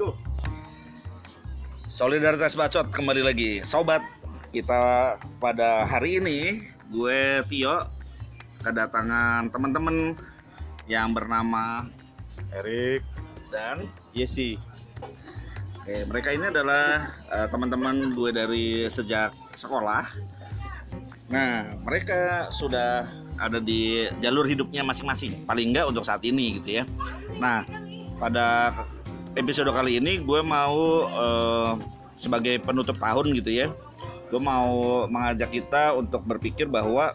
[0.00, 0.16] Tuh.
[1.92, 4.00] Solidaritas Bacot kembali lagi Sobat
[4.48, 7.84] kita pada hari ini Gue Tio
[8.64, 10.16] Kedatangan teman-teman
[10.88, 11.84] Yang bernama
[12.56, 13.04] Erik,
[13.52, 13.84] Dan
[14.16, 14.56] Yesi.
[15.76, 20.02] Oke, mereka ini adalah eh, teman-teman gue dari sejak sekolah.
[21.30, 23.06] Nah, mereka sudah
[23.38, 26.84] ada di jalur hidupnya masing-masing, paling enggak untuk saat ini gitu ya.
[27.38, 27.62] Nah,
[28.18, 28.74] pada
[29.38, 31.72] episode kali ini gue mau eh,
[32.18, 33.66] sebagai penutup tahun gitu ya,
[34.28, 37.14] gue mau mengajak kita untuk berpikir bahwa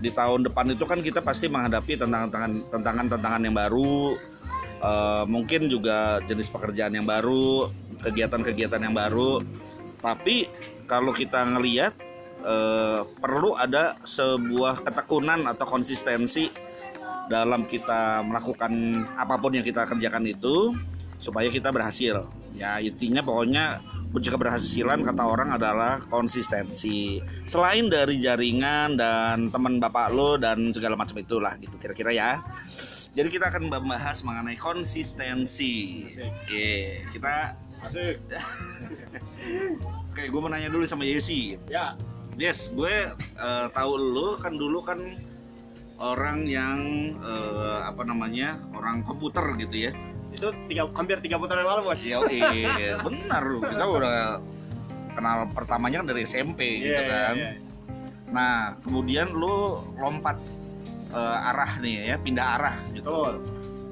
[0.00, 4.16] di tahun depan itu kan kita pasti menghadapi tantangan-tantangan tantangan-tantangan yang baru,
[4.80, 7.68] eh, mungkin juga jenis pekerjaan yang baru,
[8.00, 9.44] kegiatan-kegiatan yang baru.
[10.00, 10.48] Tapi
[10.88, 11.92] kalau kita ngelihat
[12.46, 16.48] eh, perlu ada sebuah ketekunan atau konsistensi
[17.26, 20.70] dalam kita melakukan apa pun yang kita kerjakan itu
[21.18, 22.24] supaya kita berhasil.
[22.56, 27.20] Ya intinya pokoknya kunci keberhasilan kata orang adalah konsistensi.
[27.44, 32.30] Selain dari jaringan dan teman bapak lo dan segala macam itulah gitu kira-kira ya.
[33.16, 36.04] Jadi kita akan membahas mengenai konsistensi.
[36.16, 38.16] Oke, kita Asik.
[40.10, 41.60] Oke, gue mau nanya dulu sama Yesi.
[41.68, 41.92] Ya.
[42.36, 45.00] Yes, gue eh, tahu lu kan dulu kan
[45.96, 46.80] orang yang
[47.16, 49.92] eh, apa namanya orang komputer gitu ya.
[50.36, 52.00] Itu tiga, hampir tiga putaran yang lalu, Bos.
[52.04, 53.42] Iya, iya, benar.
[53.42, 54.16] Kita udah
[55.16, 57.34] kenal pertamanya kan dari SMP gitu Iya, kan.
[57.34, 57.60] iya, iya.
[58.26, 60.36] Nah, kemudian lu lompat
[61.16, 63.08] eh, arah nih ya, pindah arah gitu.
[63.08, 63.34] Betul.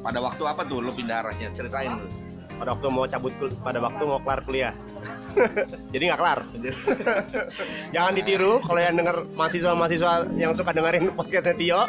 [0.05, 1.49] Pada waktu apa tuh lu pindah arahnya?
[1.57, 2.07] Ceritain lu.
[2.55, 3.33] Pada waktu mau cabut
[3.65, 4.75] pada waktu mau kelar kuliah.
[5.97, 6.41] Jadi nggak kelar.
[7.95, 11.83] Jangan ditiru kalau yang denger mahasiswa-mahasiswa yang suka dengerin podcastnya Tio.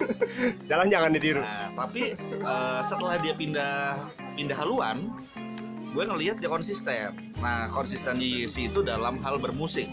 [0.70, 1.40] Jangan jangan ditiru.
[1.42, 3.98] Nah, tapi eh, setelah dia pindah
[4.34, 5.12] pindah haluan,
[5.92, 7.12] gue ngelihat dia konsisten.
[7.38, 9.86] Nah, konsisten di Yesi itu dalam hal bermusik.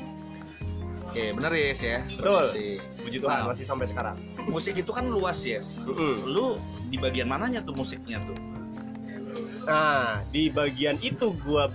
[1.09, 1.99] Oke, bener ya, Yes ya?
[2.05, 2.45] Betul.
[2.53, 2.77] Bermusik.
[3.01, 3.47] Puji Tuhan Nah.
[3.49, 4.15] masih sampai sekarang.
[4.45, 5.81] Musik itu kan luas, Yes.
[5.81, 6.21] Mm-mm.
[6.23, 8.37] Lu di bagian mananya tuh musiknya tuh?
[9.65, 11.69] Nah, di bagian itu gua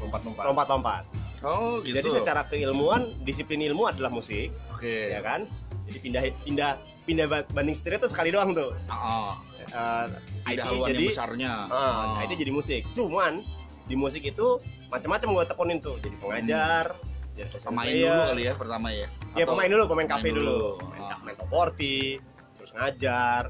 [0.00, 0.42] Lompat-lompat.
[0.48, 1.02] lompat-lompat.
[1.40, 1.96] Oh, gitu.
[1.96, 5.08] Jadi secara keilmuan, disiplin ilmu adalah musik, Oke.
[5.08, 5.44] ya kan?
[5.90, 6.70] Jadi pindah pindah
[7.02, 8.70] pindah ba- banding setir itu sekali doang tuh.
[8.86, 10.06] Oh, Eh,
[10.46, 11.52] ada IT jadi besarnya.
[11.66, 12.22] ah, Oh.
[12.22, 12.82] IT jadi musik.
[12.92, 13.42] Cuman
[13.84, 15.98] di musik itu macam-macam gua tekunin tuh.
[15.98, 16.94] Jadi pengajar,
[17.32, 18.06] jadi session pemain player.
[18.08, 19.06] dulu kali ya pertama ya.
[19.32, 20.46] Ya Atau- pemain dulu, pemain pemain kafe dulu.
[20.46, 20.70] dulu.
[20.88, 21.18] Main, Ah.
[21.20, 22.22] main top 40,
[22.54, 23.42] terus ngajar,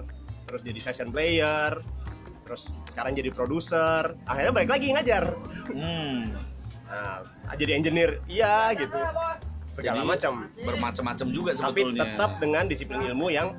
[0.43, 1.73] terus jadi session player,
[2.43, 4.17] terus sekarang jadi produser.
[4.25, 5.25] Akhirnya balik lagi ngajar.
[5.69, 6.33] Hmm.
[6.83, 7.23] Nah,
[7.55, 8.97] jadi engineer, iya gitu.
[9.71, 10.51] Segala macam.
[10.59, 12.03] Bermacam-macam juga Tapi sebetulnya.
[12.05, 13.55] tetap dengan disiplin ilmu yang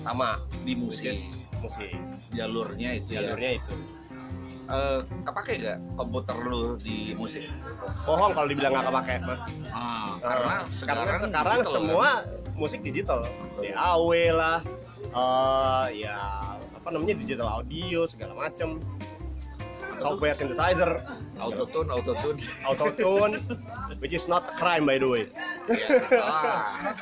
[0.00, 1.16] sama, di musik
[1.60, 1.92] musik.
[2.32, 3.20] jalurnya itu ya.
[3.24, 3.74] Jalurnya itu.
[4.64, 7.44] Eh, kepake gak komputer lu di musik?
[8.02, 9.14] Bohong kalau dibilang nggak kepake.
[9.68, 12.08] Ah, karena Eh, sekarang, karena sekarang digital, semua
[12.54, 13.20] musik digital.
[13.60, 14.58] DAW lah,
[15.06, 16.16] eh ya
[16.74, 18.80] apa namanya digital audio segala macam.
[19.94, 21.18] Software synthesizer, kan?
[21.38, 22.38] autotune, autotune.
[22.64, 23.36] autotune,
[23.98, 25.24] which is not a crime by the way.
[26.18, 26.94] ah,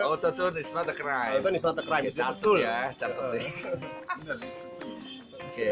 [0.00, 1.38] autotune is not a crime.
[1.38, 2.58] Autotune is not a crime, it's Catat tool.
[2.60, 3.48] ya, catat ya.
[5.44, 5.68] Oke.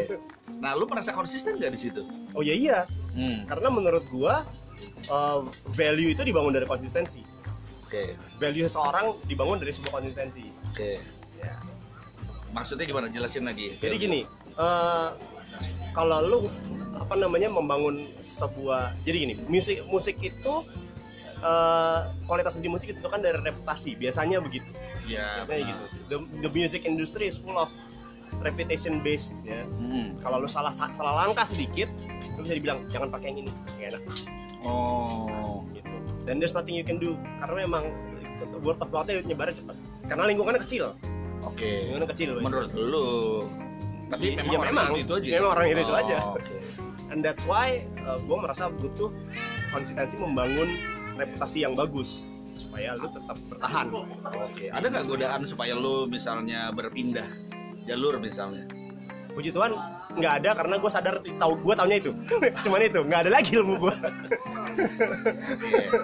[0.59, 2.01] Nah, lu merasa konsisten gak di situ?
[2.31, 2.79] Oh iya iya,
[3.13, 3.45] Hmm.
[3.45, 4.41] karena menurut gua
[5.05, 5.39] eh,
[5.75, 7.21] value itu dibangun dari konsistensi.
[7.85, 8.17] Oke.
[8.41, 10.49] Value seseorang dibangun dari sebuah konsistensi.
[10.71, 10.97] Oke.
[11.37, 11.53] Ya.
[12.49, 13.09] Maksudnya gimana?
[13.09, 13.75] Jelasin lagi.
[13.77, 14.19] Jadi gini,
[14.55, 15.07] eh,
[15.93, 16.39] kalau lu
[16.93, 20.53] apa namanya membangun sebuah, jadi gini, musik musik itu
[21.39, 24.67] eh, kualitas di musik itu kan dari reputasi, biasanya begitu,
[25.05, 25.43] Ya.
[25.43, 25.83] biasanya gitu.
[26.09, 27.69] The, the music industry is full of
[28.41, 29.61] reputation based ya.
[29.67, 30.17] Hmm.
[30.19, 31.91] Kalau lu salah salah langkah sedikit,
[32.35, 34.03] lu bisa dibilang jangan pakai yang ini, yang enak
[34.63, 35.67] Oh.
[35.75, 35.91] gitu.
[36.23, 37.91] Dan there's nothing you can do karena memang
[38.63, 39.75] word of mouth-nya nyebarnya cepat.
[40.07, 40.95] Karena lingkungannya kecil,
[41.43, 41.91] Oke.
[41.91, 42.29] lingkungannya kecil.
[42.39, 43.07] Menurut lu.
[44.05, 44.89] Tapi Iya, memang iya, orang memang.
[44.95, 45.29] itu, aja.
[45.33, 46.15] Memang orang itu itu Oh, aja.
[46.31, 46.55] Oke.
[47.09, 47.85] and that's why
[48.19, 49.13] gue merasa butuh
[49.69, 50.65] konsistensi membangun
[51.13, 53.85] reputasi yang bagus supaya lu tetap bertahan
[54.41, 57.29] Oke, ada nggak godaan supaya lu misalnya berpindah
[57.83, 58.65] jalur misalnya?
[59.29, 59.73] puji Tuhan
[60.11, 62.11] nggak ada karena gue sadar tahu gue taunya itu
[62.65, 63.95] cuman itu nggak ada lagi ilmu gue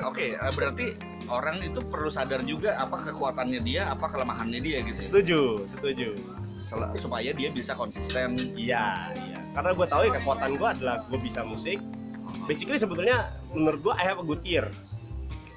[0.04, 0.86] Oke, eh, berarti
[1.26, 4.98] orang itu perlu sadar juga apa kekuatannya dia, apa kelemahannya dia gitu.
[5.00, 6.49] setuju setuju Sel-
[6.96, 8.38] supaya dia bisa konsisten.
[8.56, 11.82] iya iya karena gue tahu ya kekuatan gue adalah gue bisa musik
[12.46, 13.18] basically sebetulnya
[13.50, 14.70] menurut gue I have a good ear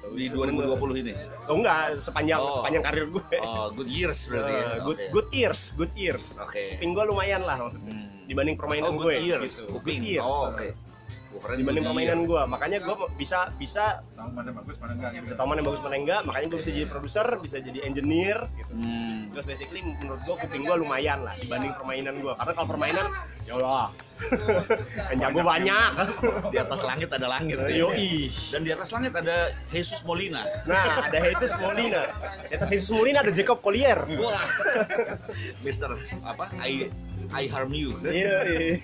[0.03, 1.13] gitu di 2020 ini.
[1.47, 2.53] oh enggak sepanjang Oh.
[2.55, 4.61] sepanjang karir gue Oh, good years berarti ya.
[4.61, 5.09] Eh, good Oke.
[5.11, 6.59] good years good years Oke.
[6.73, 8.09] kuping gue lumayan lah maksudnya Hmm.
[8.23, 9.57] dibanding permainan oh, gue good years.
[9.57, 9.73] gitu.
[9.73, 9.99] Kuping.
[9.99, 10.67] good years Oh, oke.
[10.69, 10.92] Gua
[11.43, 15.35] keren dibanding permainan gue makanya gue bisa bisa tahu mana bagus mana enggak gitu bisa
[15.35, 18.37] tahu mana yang bagus mana yang enggak makanya gue bisa jadi produser bisa jadi engineer
[18.55, 19.29] gitu Hmm.
[19.31, 23.05] terus basically menurut gue kuping gue lumayan lah dibanding permainan gue karena kalau permainan
[23.43, 23.87] ya Allah
[25.09, 25.91] yang jago banyak
[26.47, 27.57] Di atas langit ada langit.
[27.67, 30.45] yoi Dan di atas langit ada Jesus Molina.
[30.63, 32.07] nah ada Jesus Molina
[32.45, 34.45] di atas Jesus Molina ada Jacob Collier Wah.
[35.65, 35.91] Mister
[36.21, 36.47] apa?
[36.55, 36.87] I
[37.31, 37.97] I harm you.
[38.05, 38.77] iya iya.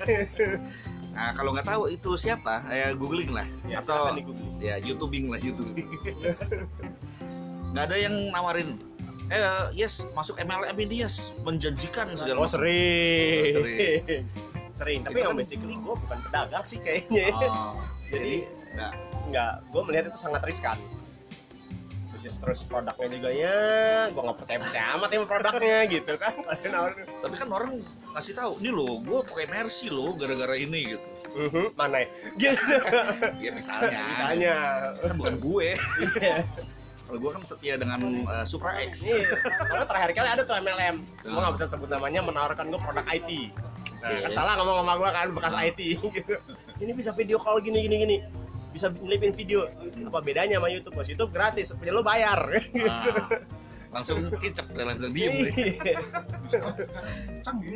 [1.19, 3.43] Nah, kalau nggak tahu itu siapa, ya googling lah.
[3.67, 4.55] Ya, atau di-googling.
[4.63, 5.87] ya YouTubing lah YouTubing.
[7.75, 8.79] nggak ada yang nawarin.
[9.27, 11.35] Eh yes masuk MLM ini yes.
[11.43, 13.51] Menjanjikan segala oh sering.
[13.51, 14.23] Oh, sering.
[14.79, 17.35] sering tapi yang kan- basically gue bukan pedagang sih kayaknya.
[17.35, 17.75] Oh,
[18.15, 18.47] jadi
[18.79, 18.93] nggak.
[19.29, 20.79] nggak gue melihat itu sangat riskan.
[22.15, 23.59] Which is terus produknya juga ya
[24.07, 26.35] gue nggak percaya percaya amat sama produknya gitu kan.
[27.27, 27.83] Tapi kan orang
[28.19, 31.05] ngasih tahu ini loh gue pakai Mercy loh gara-gara ini gitu.
[31.31, 32.07] "Mhm, mana ya?
[33.43, 33.99] Ya misalnya.
[34.11, 34.55] Misalnya.
[34.99, 35.69] Kan bukan gue.
[36.19, 36.43] Iya.
[37.07, 39.09] kalau gue kan setia dengan uh, Supra X.
[39.09, 39.33] Iya,
[39.65, 41.41] soalnya terakhir kali ada tuh MLM gue Ah.
[41.41, 43.49] nggak bisa sebut namanya menawarkan gue produk IT
[43.99, 44.21] nah Oke.
[44.23, 46.35] kan salah ngomong sama gue kan bekas IT gitu
[46.85, 48.17] ini bisa video call gini gini gini.
[48.69, 49.65] Bisa nyelipin video.
[50.05, 50.93] Apa bedanya sama YouTube?
[50.93, 52.37] Mas YouTube gratis punya lo bayar.
[52.77, 53.01] Nah,
[53.89, 55.49] langsung kicep dan langsung diem.
[55.49, 55.89] Iya.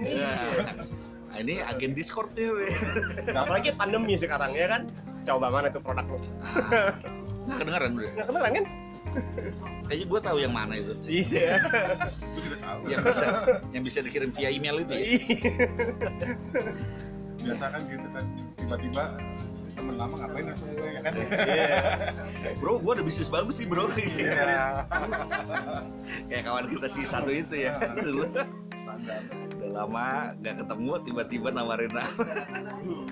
[0.03, 0.33] Ya.
[1.33, 2.69] Nah, ini agen Discord nih weh.
[3.33, 4.85] Nah, apalagi pandemi sekarang ya kan?
[5.25, 6.93] Coba mana tuh produk lo Ah,
[7.47, 8.65] nggak kedengeran bro nggak kedengeran kan?
[9.89, 10.93] Kayaknya gue tahu yang mana itu.
[11.05, 11.57] Iya.
[12.21, 12.79] Gue juga tahu.
[12.85, 13.25] Yang bisa
[13.73, 15.05] yang bisa dikirim via email itu ya?
[17.43, 18.25] Biasa kan gitu kan
[18.61, 19.03] tiba-tiba
[19.73, 21.13] temen lama ngapain langsung gue ya kan?
[21.17, 22.51] Iya.
[22.61, 23.89] bro gue ada bisnis bagus sih bro.
[23.97, 24.85] Iya.
[26.29, 27.75] Kayak kawan kita si satu itu ya.
[27.97, 32.21] Dulu udah lama nggak ketemu tiba-tiba nawarin aku.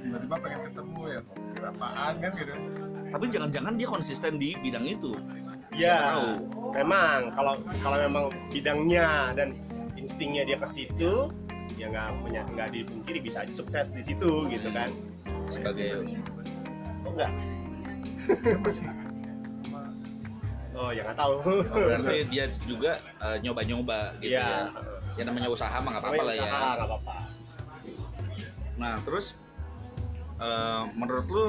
[0.06, 1.20] tiba-tiba pengen ketemu ya
[1.58, 2.54] kira apaan kan gitu.
[3.12, 5.12] Tapi jangan-jangan dia konsisten di bidang itu.
[5.72, 6.30] Iya, tahu.
[6.76, 7.20] memang.
[7.32, 9.56] Kalau kalau memang bidangnya dan
[9.96, 11.32] instingnya dia ke situ,
[11.80, 14.92] ya nggak punya nggak dipungkiri bisa aja sukses di situ gitu kan.
[15.52, 16.08] sebagai
[17.14, 17.32] enggak?
[20.72, 21.36] Oh ya nggak tahu.
[21.46, 24.72] oh, berarti dia juga eh, nyoba-nyoba gitu Iya.
[24.74, 24.82] ya
[25.20, 27.16] ya namanya usaha mah nggak apa-apa lah ya Usaha, nggak apa-apa.
[28.82, 29.26] Nah, terus
[30.42, 31.46] eh, menurut lu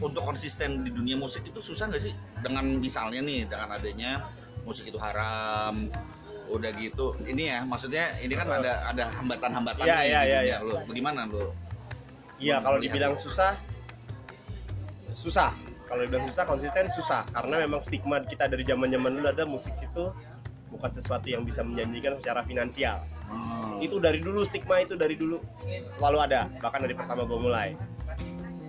[0.00, 2.14] untuk konsisten di dunia musik itu susah nggak sih?
[2.40, 4.24] Dengan misalnya nih, dengan adanya
[4.64, 5.90] musik itu haram,
[6.48, 7.18] udah gitu.
[7.28, 10.56] Ini ya, maksudnya ini kan ada ada hambatan-hambatan iya, di iya, dunia iya.
[10.62, 10.74] lu.
[10.88, 11.52] Bagaimana lu?
[12.40, 13.54] Iya kalau dibilang susah,
[15.14, 15.54] susah.
[15.86, 19.72] Kalau dibilang susah konsisten susah karena memang stigma kita dari zaman zaman dulu ada musik
[19.78, 20.10] itu
[20.68, 22.98] bukan sesuatu yang bisa menjanjikan secara finansial.
[23.80, 25.42] itu dari dulu stigma itu dari dulu
[25.90, 27.74] selalu ada bahkan dari pertama gue mulai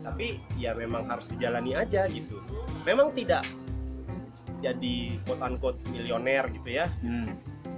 [0.01, 2.41] tapi ya memang harus dijalani aja gitu
[2.81, 3.45] memang tidak
[4.61, 7.29] jadi quote unquote milioner gitu ya Hmm.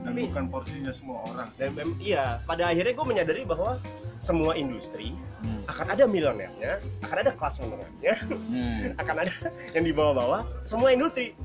[0.08, 3.76] Dan Tapi- bukan porsinya semua orang dan mem- iya pada akhirnya gue menyadari bahwa
[4.18, 5.62] semua industri Hmm.
[5.68, 8.80] akan ada milionernya akan ada kelas menengahnya Hmm.
[9.04, 9.34] akan ada
[9.70, 11.36] yang di bawah-bawah semua industri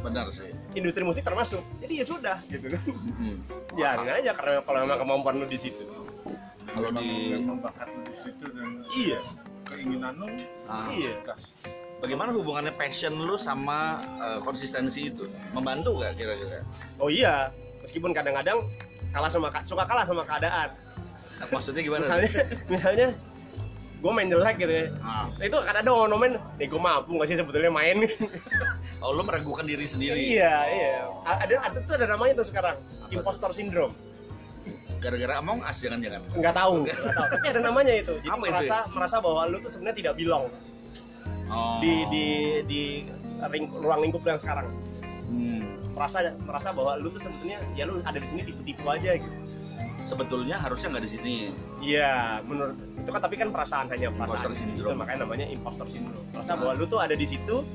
[0.00, 0.52] Benar sih.
[0.72, 2.82] industri musik termasuk jadi ya sudah gitu kan
[3.16, 3.36] Hmm.
[3.76, 5.84] biarin aja karena kalau memang kemampuan lu di situ
[6.70, 9.18] Kalau memang, di- memang bakat lu di situ dan iya
[9.64, 10.28] keinginan lu
[10.68, 11.16] Ah, iya
[12.00, 15.28] Bagaimana hubungannya passion lu sama eh, konsistensi itu?
[15.52, 16.64] Membantu gak kira-kira?
[16.96, 18.58] Oh iya, meskipun kadang-kadang
[19.10, 20.70] kalah sama ka- suka kalah sama keadaan.
[21.42, 22.04] Maksudnya gimana?
[22.04, 22.30] Misalnya,
[22.68, 23.08] misalnya
[23.96, 24.84] gue main jelek gitu ya.
[25.00, 25.26] Ah.
[25.36, 27.96] Itu kan ada momen, nih gue mampu gak sih sebetulnya main?
[29.00, 30.20] Oh, lu meragukan diri sendiri.
[30.20, 31.08] iya, iya.
[31.24, 32.76] A- Ada, ada tuh ada namanya tuh sekarang,
[33.08, 33.96] impostor syndrome.
[35.00, 36.20] Gara-gara Among Us jangan-jangan.
[36.36, 37.24] Nggak tahu, nggak tahu.
[37.32, 38.20] Tapi ada namanya itu.
[38.20, 40.52] Jadi Apa itu merasa merasa bahwa lu tuh sebenarnya tidak belong
[41.48, 41.80] Oh.
[41.80, 42.26] di di
[42.62, 42.82] di
[43.48, 44.68] ring- ruang lingkup yang sekarang.
[45.26, 45.79] Hmm.
[46.00, 49.36] Merasa merasa bahwa lu tuh sebetulnya ya lu ada di sini tipu-tipu aja gitu.
[50.08, 51.34] Sebetulnya harusnya nggak di sini.
[51.84, 54.48] Iya, menurut itu kan tapi kan perasaan hanya perasaan.
[54.48, 54.96] Imposter syndrome.
[54.96, 56.24] Makanya namanya impostor syndrome.
[56.32, 57.68] Merasa bahwa lu tuh ada di situ,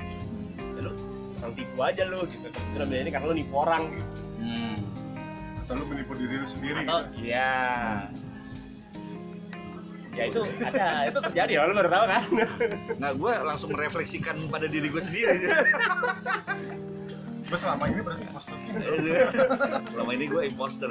[0.58, 0.90] ya lu
[1.38, 2.50] tukang tipu aja lu gitu.
[2.50, 4.10] Itu namanya ini karena lu nipu orang gitu.
[4.42, 4.76] Hmm.
[5.66, 7.26] atau lu menipu diri lu sendiri Atau gitu.
[7.26, 7.54] iya.
[10.16, 12.24] Ya itu ada, itu terjadi lu baru tahu kan?
[12.96, 15.36] Nah, gue langsung merefleksikan pada diri gue sendiri.
[17.46, 18.56] Terus selama ini berarti imposter
[19.94, 20.90] Selama ini gue imposter.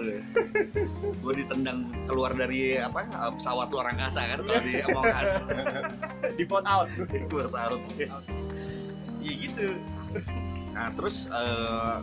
[1.19, 3.03] Gue ditendang keluar dari apa
[3.35, 5.31] pesawat luar angkasa kan kalau di Among Us.
[6.39, 6.87] Di vote out.
[7.11, 7.77] gue tahu.
[9.19, 9.67] Iya gitu.
[10.71, 11.97] Nah terus eh,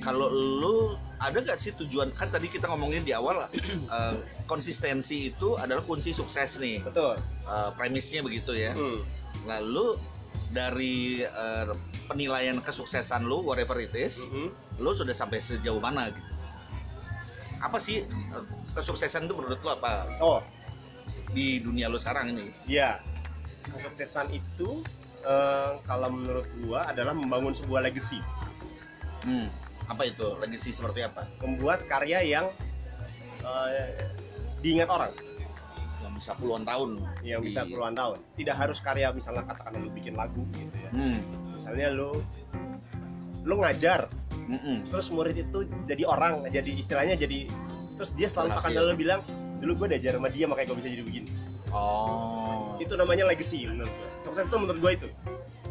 [0.00, 0.74] kalau lu
[1.20, 4.14] ada gak sih tujuan kan tadi kita ngomongin di awal eh,
[4.46, 7.18] konsistensi itu adalah kunci sukses nih betul
[7.50, 8.70] Eh, premisnya begitu ya.
[8.78, 9.02] Hmm.
[9.42, 9.98] Lalu
[10.54, 11.66] dari eh,
[12.10, 14.50] penilaian kesuksesan lu whatever it is, Mhm.
[14.76, 16.26] lu sudah sampai sejauh mana gitu?
[17.60, 20.42] Apa sih eh, kesuksesan itu menurut lu apa oh
[21.30, 22.50] di dunia lu sekarang ini?
[22.66, 22.98] Iya,
[23.68, 24.82] kesuksesan itu
[25.20, 28.18] eh, kalau menurut gua adalah membangun sebuah legacy,
[29.20, 29.46] Hmm,
[29.84, 31.28] apa itu legacy seperti apa?
[31.38, 32.46] membuat karya yang
[33.40, 33.88] eh,
[34.58, 35.12] diingat orang,
[35.98, 36.90] Yang bisa puluhan tahun.
[37.22, 37.68] yang bisa Iya.
[37.68, 38.16] puluhan tahun.
[38.34, 40.90] Tidak harus karya misalnya katakan lu bikin lagu gitu ya.
[40.90, 41.20] Hmm,
[41.60, 42.16] Misalnya lu
[43.44, 44.08] lu ngajar,
[44.48, 44.88] mm-mm.
[44.88, 47.52] terus murid itu jadi orang, jadi istilahnya jadi
[48.00, 49.20] terus dia selalu akan selalu bilang
[49.60, 51.30] dulu gue diajar sama dia makanya gue bisa jadi begini.
[51.70, 54.08] Oh, Itu namanya legacy menurut gua.
[54.24, 55.08] Sukses itu menurut gue itu.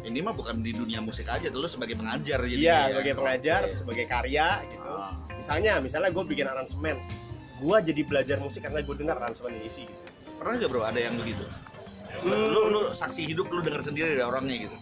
[0.00, 2.56] ini mah bukan di dunia musik aja, lu sebagai pengajar jadi.
[2.56, 3.76] Iya, sebagai pengajar, Oke.
[3.76, 4.88] sebagai karya gitu.
[4.88, 6.96] Ah, misalnya misalnya gue bikin aransemen
[7.60, 11.14] gue jadi belajar musik karena gue dengar aransemen isi gitu pernah gak bro ada yang
[11.20, 11.44] begitu?
[12.24, 12.48] Hmm.
[12.48, 14.76] Lu, lu saksi hidup lu dengar sendiri dari orangnya gitu.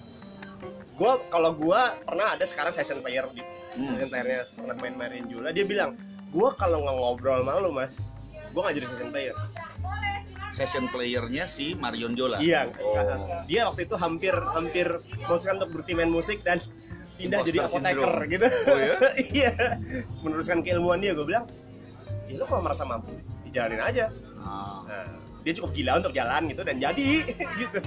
[0.98, 3.94] Gue kalau gue pernah ada sekarang session player di Hmm.
[3.94, 5.94] session playernya pernah main-mainin Jula dia bilang
[6.28, 7.94] gue kalau nggak ngobrol sama lu mas
[8.48, 9.36] gue nggak jadi session player
[10.48, 12.40] Session playernya si Marion Jola.
[12.40, 12.82] iya Oh.
[12.82, 14.88] sekarang dia waktu itu hampir hampir
[15.20, 16.58] memutuskan untuk berhenti main musik dan
[17.14, 18.30] pindah jadi apoteker syndrome.
[18.32, 18.94] gitu Oh ya?
[19.36, 19.52] iya
[20.18, 21.46] meneruskan keilmuan dia gue bilang
[22.26, 23.12] ya lu kalau merasa mampu
[23.44, 24.82] dijalanin aja Ah.
[24.82, 25.06] nah,
[25.40, 27.08] dia cukup gila untuk jalan gitu dan jadi
[27.60, 27.78] gitu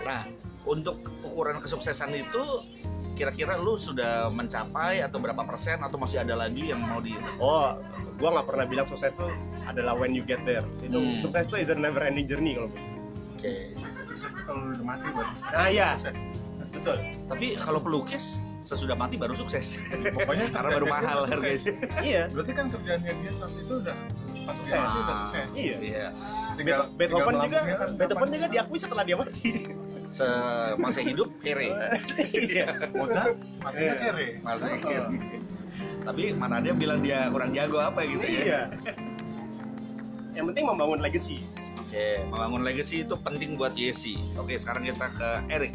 [0.00, 0.24] Nah,
[0.70, 2.42] untuk ukuran kesuksesan itu
[3.18, 7.76] kira-kira lu sudah mencapai atau berapa persen atau masih ada lagi yang mau di Oh,
[8.16, 9.28] gua nggak pernah bilang sukses itu
[9.66, 10.64] adalah when you get there.
[10.80, 11.18] Itu Hmm.
[11.20, 12.80] sukses itu is a never ending journey kalau gua.
[13.36, 13.54] Oke.
[14.08, 15.30] Sukses itu kalau udah mati baru.
[15.52, 15.88] Nah, iya.
[16.00, 16.16] Sukses.
[16.70, 16.96] Betul.
[17.28, 18.24] Tapi kalau pelukis
[18.64, 19.76] sesudah mati baru sukses.
[19.90, 21.72] Pokoknya Karena baru mahal harganya.
[22.00, 22.22] Iya.
[22.32, 23.96] Berarti kan kerjaannya dia saat itu udah
[24.40, 25.46] pas sukses itu udah sukses.
[25.52, 25.76] Iya.
[25.82, 26.18] Yes.
[26.56, 29.50] Tinggal Beethoven tinggal juga kan Beethoven juga diakui setelah dia mati.
[30.10, 31.70] Semasa hidup kere.
[32.34, 32.90] Iya.
[32.94, 33.94] Mozart matinya Iya.
[34.02, 34.28] kere.
[34.42, 34.98] Masa kere.
[36.00, 38.40] Tapi mana ada yang bilang dia kurang jago apa gitu ya.
[38.42, 38.60] Iya.
[40.34, 41.38] Yang penting membangun legacy.
[41.78, 44.14] Oke, membangun legacy itu penting buat Yesi.
[44.38, 45.74] Oke, sekarang kita ke Erik.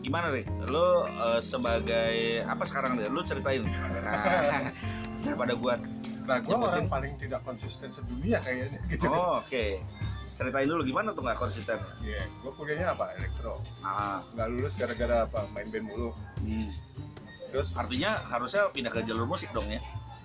[0.00, 0.48] Gimana, Rick?
[0.68, 3.08] Lo eh, sebagai apa sekarang deh?
[3.08, 3.64] Lo ceritain.
[3.64, 4.68] Nah,
[5.24, 5.76] daripada gua.
[6.24, 9.12] Nah, gue orang paling tidak konsisten sedunia kayaknya gitu.
[9.12, 9.76] Oh, oke.
[10.34, 11.78] Ceritain dulu gimana tuh nggak konsisten?
[12.02, 13.14] Iya, gue kuliahnya apa?
[13.14, 13.62] Elektro.
[13.80, 15.46] Ah, Nggak lulus gara-gara apa?
[15.54, 16.10] Main band mulu.
[16.42, 16.68] hmm.
[17.54, 19.78] Terus artinya harusnya pindah ke jalur musik dong ya?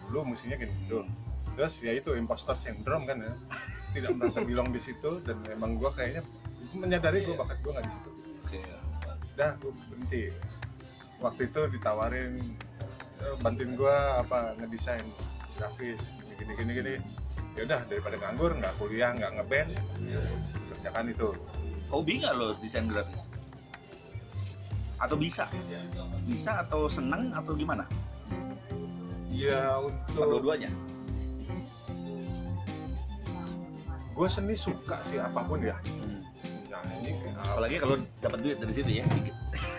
[0.10, 1.06] dulu musiknya gendong.
[1.54, 3.34] Terus ya itu imposter syndrome kan ya.
[3.94, 6.26] Tidak merasa bilang di situ dan emang gue kayaknya
[6.74, 8.10] menyadari gue bakat gue nggak di situ.
[8.42, 8.60] Oke.
[9.38, 10.24] Udah gue berhenti.
[11.22, 12.34] Waktu itu ditawarin
[13.22, 15.06] eh, bantuin gue apa ngedesain
[15.54, 16.02] grafis
[16.34, 16.94] gini gini gini.
[17.60, 19.70] Ya udah daripada nganggur nggak kuliah nggak ngeband
[20.72, 21.30] kerjakan itu.
[21.92, 23.28] Hobi nggak lo desain grafis?
[24.96, 25.44] Atau bisa?
[26.24, 27.84] Bisa atau seneng atau gimana?
[29.28, 30.72] Ya untuk Dua-duanya.
[34.16, 35.76] gue seni suka sih apa pun ya.
[35.80, 36.20] Hmm.
[36.68, 39.36] Nah ini Apalagi kalau dapat duit dari situ ya, dikit.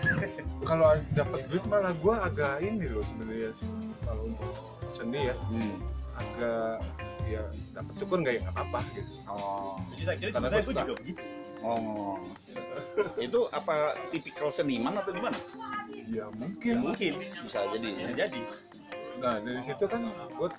[0.69, 3.69] kalau dapat duit malah gue agak ini loh sebenarnya sih.
[4.01, 4.53] kalau untuk
[4.93, 5.77] seni ya Hmm.
[6.17, 6.73] agak
[7.27, 9.11] ya dapat syukur nggak ya nggak apa-apa gitu.
[9.25, 9.75] Oh.
[9.91, 11.21] Jadi saya kira Karena sebenarnya gue juga begitu.
[11.61, 12.17] Oh.
[13.27, 13.75] itu apa
[14.09, 15.37] tipikal seniman atau gimana?
[15.87, 16.75] Ya Ya, mungkin.
[16.83, 17.13] mungkin
[17.45, 17.87] Bisa jadi.
[17.93, 18.17] bisa Ya.
[18.27, 18.41] jadi.
[19.21, 20.49] Nah dari situ kan gue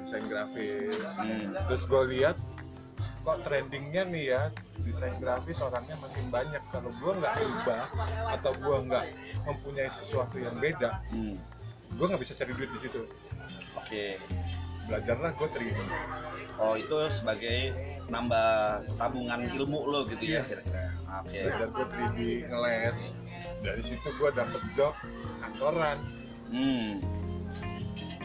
[0.00, 0.96] desain grafis.
[1.16, 1.54] Hmm.
[1.70, 2.36] Terus gue lihat
[3.20, 4.42] kok trendingnya nih ya
[4.80, 6.62] desain grafis orangnya makin banyak.
[6.68, 7.84] Kalau gue nggak ubah
[8.34, 9.04] atau gue nggak
[9.46, 11.38] mempunyai sesuatu yang beda, Hmm.
[11.94, 13.00] gue nggak bisa cari duit di situ.
[13.76, 14.18] Oke.
[14.88, 15.84] Belajarlah gue terima.
[16.60, 17.72] Oh itu sebagai
[18.10, 18.48] nambah
[19.00, 20.42] tabungan ilmu lo gitu ya Iya.
[20.44, 20.82] kira-kira.
[21.24, 21.38] Oke.
[21.40, 22.18] Belajar gue 3D
[22.48, 22.98] ngeles.
[23.60, 24.94] Dari situ gue dapet job
[25.40, 25.98] kantoran.
[26.50, 27.00] Hmm.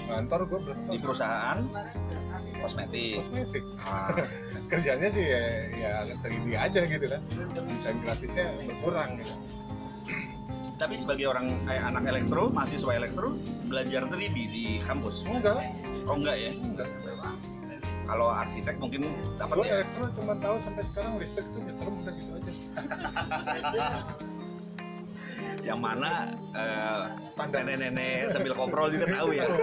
[0.06, 0.60] Kantor gue?
[0.92, 1.60] Di perusahaan
[2.60, 3.22] kosmetik.
[3.22, 3.64] kosmetik.
[3.86, 4.12] Ah.
[4.72, 5.44] Kerjanya sih ya,
[5.78, 5.92] ya
[6.26, 7.22] 3D aja gitu kan.
[7.70, 9.34] Desain grafisnya berkurang gitu.
[10.76, 13.38] Tapi sebagai orang kayak anak elektro, mahasiswa elektro,
[13.72, 15.24] belajar 3D di kampus.
[15.24, 15.72] Enggak,
[16.06, 16.52] Oh enggak ya?
[16.54, 16.90] enggak.
[18.06, 19.10] Kalau arsitek mungkin
[19.42, 19.82] dapat Gue ya.
[19.82, 22.52] elektro cuma tahu sampai sekarang listrik tuh nyetrum udah gitu aja.
[25.66, 26.12] Yang mana
[26.54, 27.66] eh, Standar.
[27.66, 29.46] nenek-nenek sambil koprol juga tahu ya.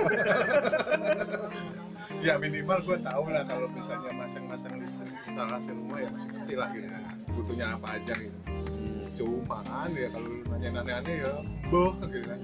[2.23, 6.69] Ya minimal gue tahu lah kalau misalnya masang-masang listrik instalasi rumah ya mesti ngerti lah
[6.71, 6.87] gitu.
[7.35, 8.39] Butuhnya apa aja gitu.
[8.47, 9.11] Hmm.
[9.11, 11.33] percuma kan ya kalau nanya aneh-aneh ya
[11.67, 12.41] boh gitu kan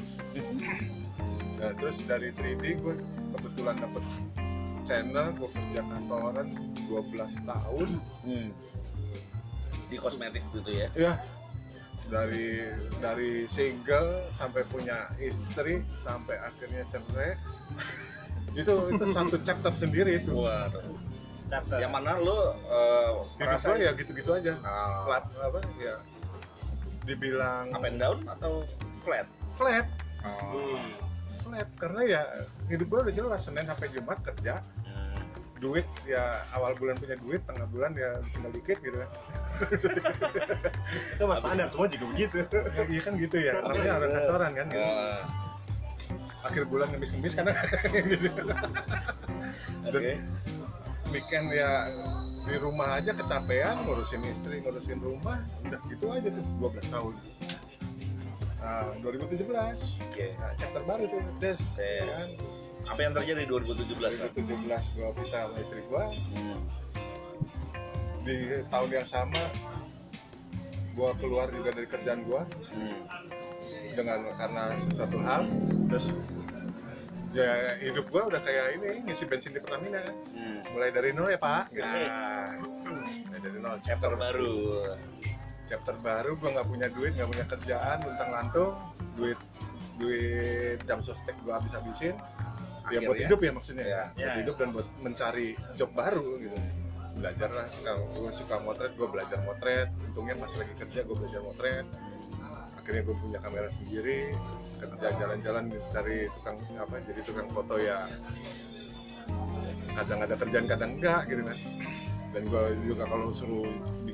[1.62, 2.94] nah, terus dari 3D gue
[3.58, 4.04] kebetulan dapet
[4.86, 6.48] channel gue kerja kantoran
[6.86, 7.10] 12
[7.42, 7.88] tahun
[8.22, 8.48] Hmm.
[9.88, 10.86] Di kosmetik gitu ya.
[10.94, 11.12] ya
[12.06, 12.70] dari
[13.02, 17.34] dari single sampai punya istri sampai akhirnya cerai
[18.62, 20.86] itu itu satu chapter sendiri itu Waduh.
[21.50, 22.38] chapter Yang mana lu
[22.70, 25.98] uh, merasa ya gitu-gitu aja Ah, flat apa ya
[27.04, 28.62] dibilang up and down atau
[29.02, 29.26] flat?
[29.58, 29.86] flat
[30.22, 30.78] Oh.
[30.78, 30.86] Hmm.
[31.42, 32.22] flat karena ya
[32.68, 35.20] hidup gue udah jelas senin sampai jumat kerja Hmm.
[35.58, 36.22] duit ya
[36.52, 39.10] awal bulan punya duit tengah bulan ya tinggal dikit gitu kan
[41.18, 42.46] itu mas standar semua juga begitu ya,
[42.86, 44.86] iya kan gitu ya namanya orang kantoran kan gitu.
[44.86, 45.20] Ah,
[46.46, 47.52] akhir bulan ngemis-ngemis karena
[47.98, 48.28] gitu.
[49.84, 50.12] Oke.
[51.08, 51.88] weekend ya
[52.44, 57.14] di rumah aja kecapean ngurusin istri ngurusin rumah udah gitu aja tuh 12 tahun
[58.58, 59.46] nah 2017
[60.02, 60.26] Oke.
[60.34, 62.28] nah, chapter baru tuh des ya kan
[62.88, 64.00] Apa yang terjadi 2017?
[64.16, 64.28] Kan?
[64.32, 66.60] 2017 gua pisah sama istri gua Hmm.
[68.22, 68.36] di
[68.66, 69.42] tahun yang sama
[70.92, 72.98] gua keluar juga dari kerjaan gua Hmm.
[73.92, 75.42] dengan karena sesuatu hal
[75.86, 76.06] terus
[77.28, 80.58] ya hidup gua udah kayak ini ngisi bensin di Pertamina kan Hmm.
[80.70, 81.70] mulai dari nol ya pak.
[81.72, 82.62] Nah,
[83.26, 84.56] mulai dari nol chapter baru.
[85.68, 88.72] Chapter baru gua nggak punya duit nggak punya kerjaan luntang lantung
[89.14, 89.38] duit
[90.00, 92.16] duit jam sostek gua habis habisin
[92.88, 93.28] ya buat Akhirnya.
[93.28, 93.86] hidup ya maksudnya.
[93.86, 94.02] Ya.
[94.08, 96.56] buat Ya, hidup dan buat mencari job baru gitu.
[97.18, 97.66] Belajar lah.
[97.82, 99.88] Kalau gue suka motret gue belajar motret.
[100.08, 101.86] Untungnya pas lagi kerja gue belajar motret.
[102.78, 104.32] Akhirnya gue punya kamera sendiri.
[104.78, 108.06] Kerja jalan-jalan cari tukang apa jadi tukang foto ya.
[109.98, 111.58] Kadang ada kerjaan kadang enggak gitu kan.
[112.28, 113.66] Dan gue juga kalau suruh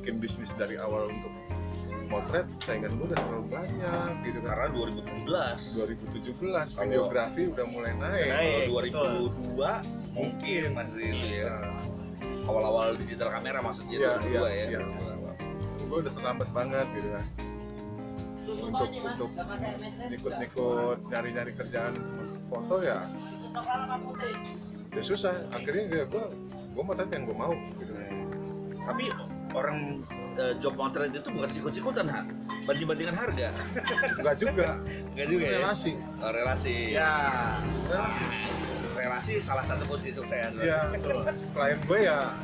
[0.04, 1.32] bikin bisnis dari awal untuk
[2.12, 4.68] motret saingan gue udah terlalu banyak gitu kan Karena
[5.24, 6.76] 2017.
[6.76, 8.92] 2017 videografi udah mulai naik Naik.
[8.92, 11.56] Kalau 2002 mungkin masih itu ya.
[12.44, 14.64] Awal-awal digital kamera maksudnya Iya, 2002 iya, ya.
[14.76, 14.80] iya.
[15.84, 17.24] gue udah terlambat banget gitu kan
[18.44, 19.30] untuk untuk
[20.10, 21.94] ikut-ikut nyari-nyari kerjaan
[22.48, 23.08] foto ya
[24.90, 26.24] ya susah akhirnya ya gue
[26.76, 27.92] gue motret yang gue mau gitu
[28.84, 29.04] Tapi
[29.54, 30.02] orang
[30.36, 32.20] eh, job motret itu bukan sikut-sikutan ha
[32.66, 33.48] banding-bandingan harga.
[34.18, 34.68] Enggak juga.
[35.14, 35.58] Enggak juga ya?
[35.62, 35.92] Relasi.
[36.20, 36.76] Oh, relasi.
[36.92, 37.12] Ya.
[37.88, 38.24] Relasi.
[38.94, 40.52] Relasi salah satu kunci sukses.
[40.58, 40.90] Ya
[41.54, 42.34] klien gue ya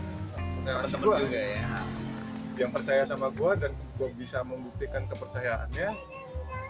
[0.61, 1.81] relasi gue juga ya
[2.61, 5.97] yang percaya sama gue dan gue bisa membuktikan kepercayaannya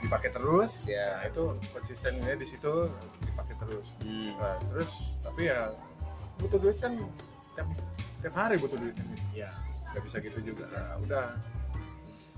[0.07, 0.87] dipakai terus.
[0.87, 1.19] Ya.
[1.19, 2.87] nah itu konsistennya di situ
[3.27, 3.87] dipakai terus.
[4.07, 4.33] Hmm.
[4.39, 4.91] Nah, terus
[5.27, 5.75] tapi ya
[6.39, 6.95] butuh duit kan
[7.59, 7.69] tiap
[8.23, 9.07] tiap hari butuh duit kan.
[9.35, 9.51] Ya
[9.93, 10.65] nggak bisa gitu juga.
[10.71, 11.29] Nah udah.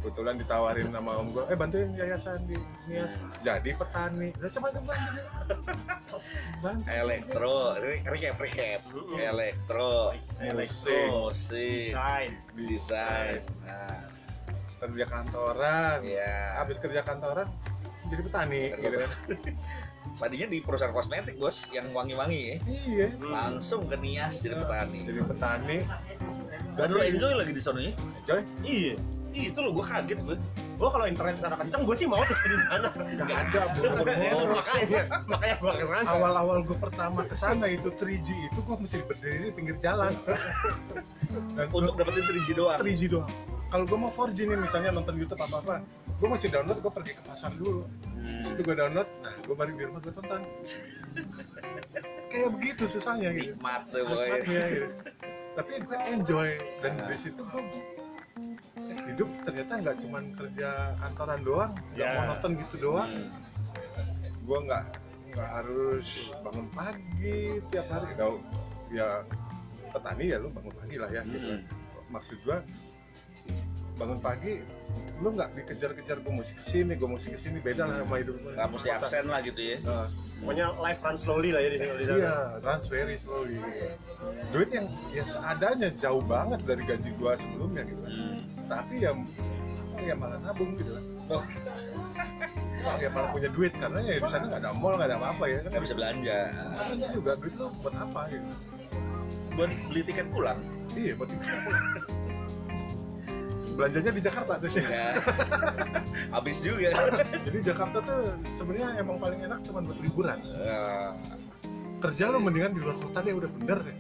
[0.03, 2.59] Kebetulan ditawarin sama om gue eh bantuin yayasan di
[2.91, 3.15] Nias.
[3.47, 4.35] Jadi petani.
[4.35, 4.95] Udah coba coba
[6.59, 7.79] bantu elektro.
[7.79, 8.83] Re- recap recap
[9.15, 10.11] elektro.
[10.43, 10.99] Elektro.
[11.31, 12.31] Musik desain.
[12.59, 13.41] Desain.
[13.63, 14.11] Nah.
[14.83, 16.03] Kerja kantoran.
[16.03, 17.47] Ya habis kerja kantoran
[18.11, 19.11] jadi petani gitu kan
[20.19, 22.57] tadinya di perusahaan kosmetik bos yang wangi-wangi ya.
[22.67, 23.07] Iya.
[23.23, 24.99] Langsung ke Nias jadi petani.
[25.05, 25.79] jadi petani.
[26.73, 27.93] Dan lu enjoy lagi di sana ya
[28.25, 28.95] coy iya
[29.33, 30.37] itu lo gue kaget gue
[30.77, 32.89] gua kalau internet sana kenceng gua sih mau tuh di sana.
[32.93, 33.91] Nggak ada bro
[34.53, 36.09] makanya makanya gua ke sana.
[36.11, 40.13] Awal-awal gue pertama ke sana itu 3G itu gue mesti berdiri di pinggir jalan.
[41.57, 42.81] Dan untuk dapetin 3G doang?
[42.85, 43.33] 3G doang
[43.73, 45.75] kalau gue mau 4G nih misalnya nonton YouTube apa apa
[46.13, 47.83] gue mesti download gue pergi ke pasar dulu
[48.13, 48.39] Hmm.
[48.39, 50.43] di situ gue download nah gue balik di rumah gue tonton
[52.29, 54.87] kayak begitu susahnya gitu nikmat tuh Nikmatnya, gitu.
[55.53, 56.49] tapi gue enjoy
[56.81, 57.63] dan di situ gue
[58.83, 62.17] eh, hidup ternyata nggak cuman kerja kantoran doang nggak Ya.
[62.17, 63.29] monoton gitu doang Hmm.
[64.39, 64.85] gue nggak
[65.33, 66.07] nggak harus
[66.39, 68.31] bangun pagi tiap hari Gak,
[68.93, 69.09] ya
[69.89, 71.49] petani ya lu bangun pagi lah ya gitu.
[71.51, 71.63] Hmm.
[72.09, 72.57] maksud gue
[74.03, 74.59] bangun pagi
[75.23, 78.35] lu nggak dikejar-kejar gue mesti ke sini gue mesti ke sini beda lah sama hidup
[78.43, 79.79] lu nggak mesti absen lah gitu ya.
[79.87, 80.11] Nah,
[80.43, 83.55] pokoknya life run slowly lah ya di sini iya runs very slowly.
[84.51, 88.03] Duit yang ya seadanya jauh banget dari gaji gua sebelumnya gitu.
[88.03, 88.11] Kan.
[88.11, 88.39] Hmm.
[88.67, 89.11] tapi ya
[90.03, 91.05] ya malah nabung gitu kan.
[91.39, 91.45] Oh.
[93.03, 95.59] ya malah punya duit karena ya di sana nggak ada mall nggak ada apa-apa ya.
[95.63, 96.39] Kan nggak bisa belanja.
[96.51, 98.47] Di sana juga duit lu buat apa gitu.
[99.55, 100.59] Buat beli tiket pulang?
[100.99, 101.47] Iya buat itu
[103.73, 105.07] belanjanya di Jakarta terus ya ya
[106.37, 106.91] habis juga.
[107.45, 108.21] Jadi Jakarta tuh
[108.57, 110.39] sebenarnya emang paling enak cuma buat liburan.
[110.41, 111.11] Eh,
[112.01, 113.97] kerja lu mendingan di luar kota deh udah bener deh.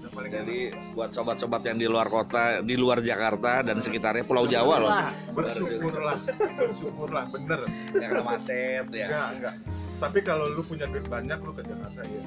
[0.00, 0.58] Udah paling Jadi
[0.92, 4.92] buat sobat-sobat yang di luar kota, di luar Jakarta dan sekitarnya Pulau Jawa loh.
[5.32, 6.18] Bersyukurlah
[6.60, 7.60] bersyukurlah bener.
[7.96, 9.08] Yang kena macet ya.
[9.08, 9.54] enggak enggak.
[9.94, 12.22] Tapi kalau lu punya duit banyak lu ke Jakarta ya.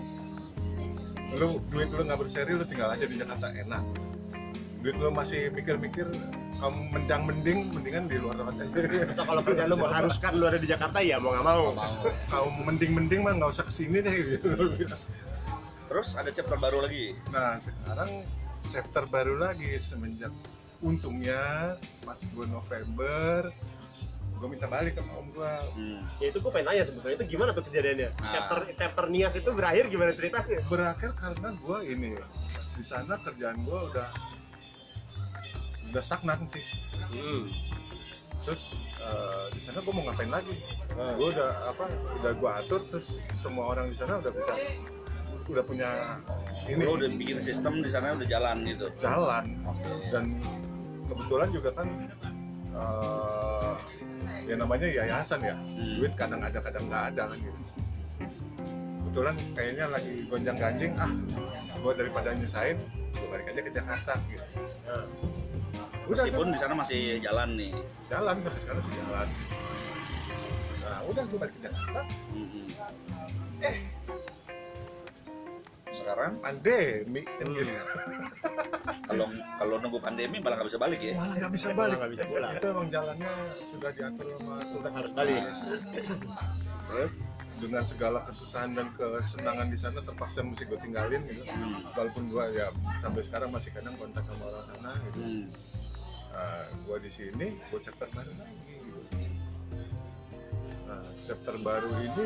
[1.37, 4.07] Lu duit lu nggak berseri lu tinggal aja di Jakarta enak
[4.87, 6.07] duit lu masih mikir-mikir
[6.63, 8.63] kamu mendang mending mendingan di luar kota
[9.11, 11.75] atau kalau kerja lu mengharuskan lu ada di Jakarta ya mau nggak mau.
[12.31, 14.47] kalau mending mending mah nggak usah ke sini deh gitu
[15.91, 17.19] Terus ada chapter baru lagi.
[17.35, 18.23] nah sekarang
[18.71, 20.31] chapter baru lagi semenjak
[20.79, 21.75] untungnya
[22.07, 23.51] pas gue November
[24.39, 25.99] gue minta balik ke om gue Hmm.
[26.23, 28.15] Ya itu gue pengen nanya sebetulnya itu gimana tuh kejadiannya?
[28.15, 28.31] Nah.
[28.31, 30.63] Chapter chapter Nias itu berakhir gimana ceritanya?
[30.71, 32.11] berakhir karena gue ini
[32.79, 34.07] di sana kerjaan gue udah
[35.87, 36.63] udah stagnan sih
[37.07, 37.43] Hmm.
[38.39, 38.61] terus
[38.97, 40.55] eh, di sana gue mau ngapain lagi
[40.91, 41.13] Nah.
[41.13, 41.83] gue udah apa
[42.15, 44.53] udah gue atur terus semua orang di sana udah bisa
[45.47, 45.89] udah punya
[46.65, 48.91] ini Lo udah bikin sistem di sana udah jalan gitu.
[48.97, 49.45] jalan
[50.09, 50.35] dan
[51.05, 51.87] kebetulan juga kan
[52.73, 53.73] eh,
[54.43, 55.95] ya namanya yayasan ya Hmm.
[55.97, 57.59] duit kadang ada kadang nggak ada kan gitu
[58.99, 61.11] kebetulan kayaknya lagi gonjang ganjing ah
[61.73, 62.77] gue daripada nyusahin
[63.09, 64.45] gue balik aja ke Jakarta gitu
[64.85, 65.03] Nah.
[66.07, 67.71] Udah Meskipun di sana masih jalan nih.
[68.07, 69.27] jalan sampai sekarang sih jalan
[70.79, 72.67] nah udah gue balik ke Jakarta Hmm.
[73.59, 73.77] Eh.
[75.89, 77.73] sekarang pandemi kan gitu.
[79.03, 81.13] kalau kalau nunggu pandemi malah nggak bisa balik ya.
[81.13, 82.51] malah nggak bisa balik nggak bisa pulang.
[82.53, 83.31] itu emang jalannya
[83.65, 85.41] sudah diatur sama Tuhan harus balik.
[86.87, 87.13] Terus
[87.57, 91.83] dengan segala kesusahan dan kesenangan di sana terpaksa mesti gue tinggalin gitu Hmm.
[91.91, 92.67] walaupun gue ya
[92.97, 95.43] sampai sekarang masih kadang kontak sama orang sana gitu Hmm.
[96.37, 98.75] Nah, gue di sini gue chapter baru lagi
[100.85, 102.25] nah chapter baru ini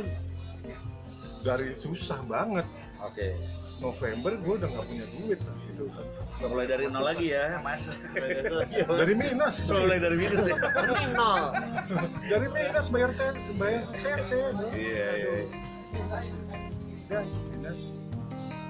[1.41, 2.67] dari susah banget
[3.01, 3.33] Oke.
[3.81, 6.05] November gue udah nggak punya duit lah, gitu kan
[6.41, 7.89] Mulai dari nol lagi ya, Mas.
[9.01, 10.57] dari minus coy Mulai dari minus ya.
[11.17, 11.43] Nol.
[12.29, 13.21] dari minus bayar C
[13.57, 14.69] bayar CC bro.
[14.73, 15.31] Iya, iya.
[17.09, 17.79] ya minus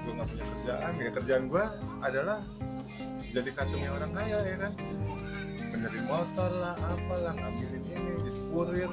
[0.02, 1.64] gue nggak punya kerjaan ya kerjaan gue
[2.02, 2.38] adalah
[3.32, 4.72] jadi kacungnya orang kaya ya kan
[5.82, 8.92] benerin motor lah apalah ngambilin ini di kurir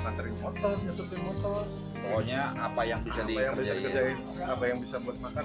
[0.00, 1.62] nganterin motor nyetupin motor.
[2.00, 4.16] Pokoknya apa yang bisa apa yang bisa dikerjain.
[4.16, 5.44] dikerjain apa yang bisa buat makan.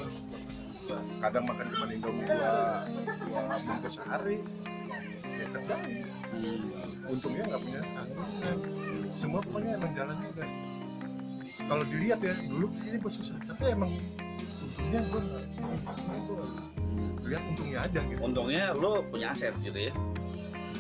[1.20, 2.56] Kadang makan cuma indomie dua
[3.20, 4.38] dua bungkus sehari.
[5.28, 7.10] Ya kerjain Hmm.
[7.10, 8.58] untungnya nggak punya tanggungan
[9.18, 10.50] semua pokoknya emang jalannya udah
[11.66, 13.92] kalau dilihat ya dulu ini gue susah tapi emang
[14.62, 15.44] untungnya gue nggak
[16.30, 16.46] gue
[17.30, 18.20] lihat untungnya aja gitu.
[18.26, 19.94] Untungnya lo punya aset gitu ya.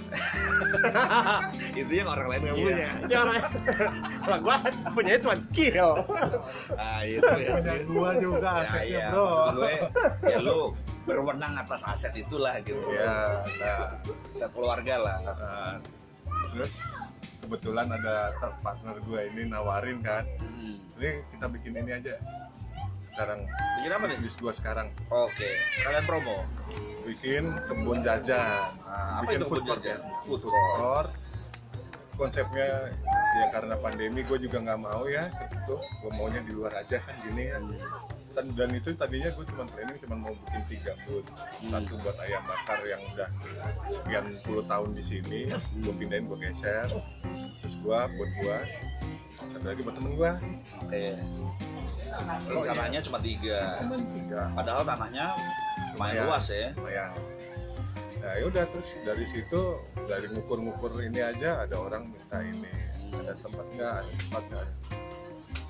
[1.79, 2.65] itu yang orang lain nggak Iya.
[2.65, 2.89] punya.
[3.05, 3.35] Ya orang
[4.19, 4.55] kalau gua
[4.91, 5.89] punya cuma skill.
[6.75, 7.51] Ah itu ya.
[7.53, 9.07] punya gue juga Ya, asetnya iya.
[9.09, 9.73] bro Maksud gue,
[10.25, 10.59] ya lo
[11.03, 12.77] berwenang atas aset itulah gitu.
[12.89, 13.97] ya nah,
[14.29, 15.17] Aset keluarga lah.
[15.25, 15.73] nah,
[16.51, 16.73] terus
[17.39, 20.75] kebetulan ada partner gue ini nawarin kan Hmm.
[20.95, 22.13] ini kita bikin ini aja
[23.13, 23.39] sekarang.
[23.79, 24.17] Bikin apa nih?
[24.19, 24.87] bisnis gue sekarang.
[25.09, 26.37] Oke, sekalian promo.
[27.07, 28.69] bikin kebun jajan.
[28.85, 29.81] Nah, apa Bikin itu food food court.
[29.81, 29.97] jajan?
[29.97, 30.17] ya?
[30.29, 31.11] Food food court.
[32.19, 32.91] konsepnya
[33.39, 35.31] ya karena pandemi gue juga nggak mau ya.
[35.39, 37.63] Ketutup gue maunya di luar aja kan gini kan.
[38.55, 41.27] Dan, itu tadinya gue cuma planning cuma mau bikin tiga booth
[41.59, 43.27] satu buat ayam bakar yang udah
[43.91, 45.41] sekian puluh tahun di sini.
[45.79, 46.87] Gue pindahin gue geser.
[47.63, 48.57] Terus gue buat gue
[49.49, 50.31] satu lagi buat temen gue
[50.83, 51.03] Oke.
[52.45, 53.59] Rencananya cuma tiga.
[54.53, 55.25] Padahal tanahnya
[55.89, 56.23] lumayan Lumayan.
[56.27, 56.69] luas ya.
[56.73, 57.11] lumayan
[58.19, 59.61] nah yaudah terus dari situ
[60.03, 62.67] dari ngukur-ngukur ini aja ada orang minta ini
[63.15, 64.65] ada tempat nggak ada tempat nggak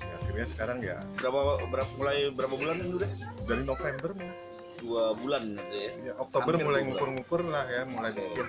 [0.02, 3.10] ya, akhirnya sekarang ya Berapa berapa mulai berapa bulan ini udah?
[3.46, 4.34] dari November mulai
[4.80, 5.90] Dua bulan gitu ya.
[6.02, 8.46] ya, Oktober Hampir mulai ngukur-ngukur lah ya mulai bikin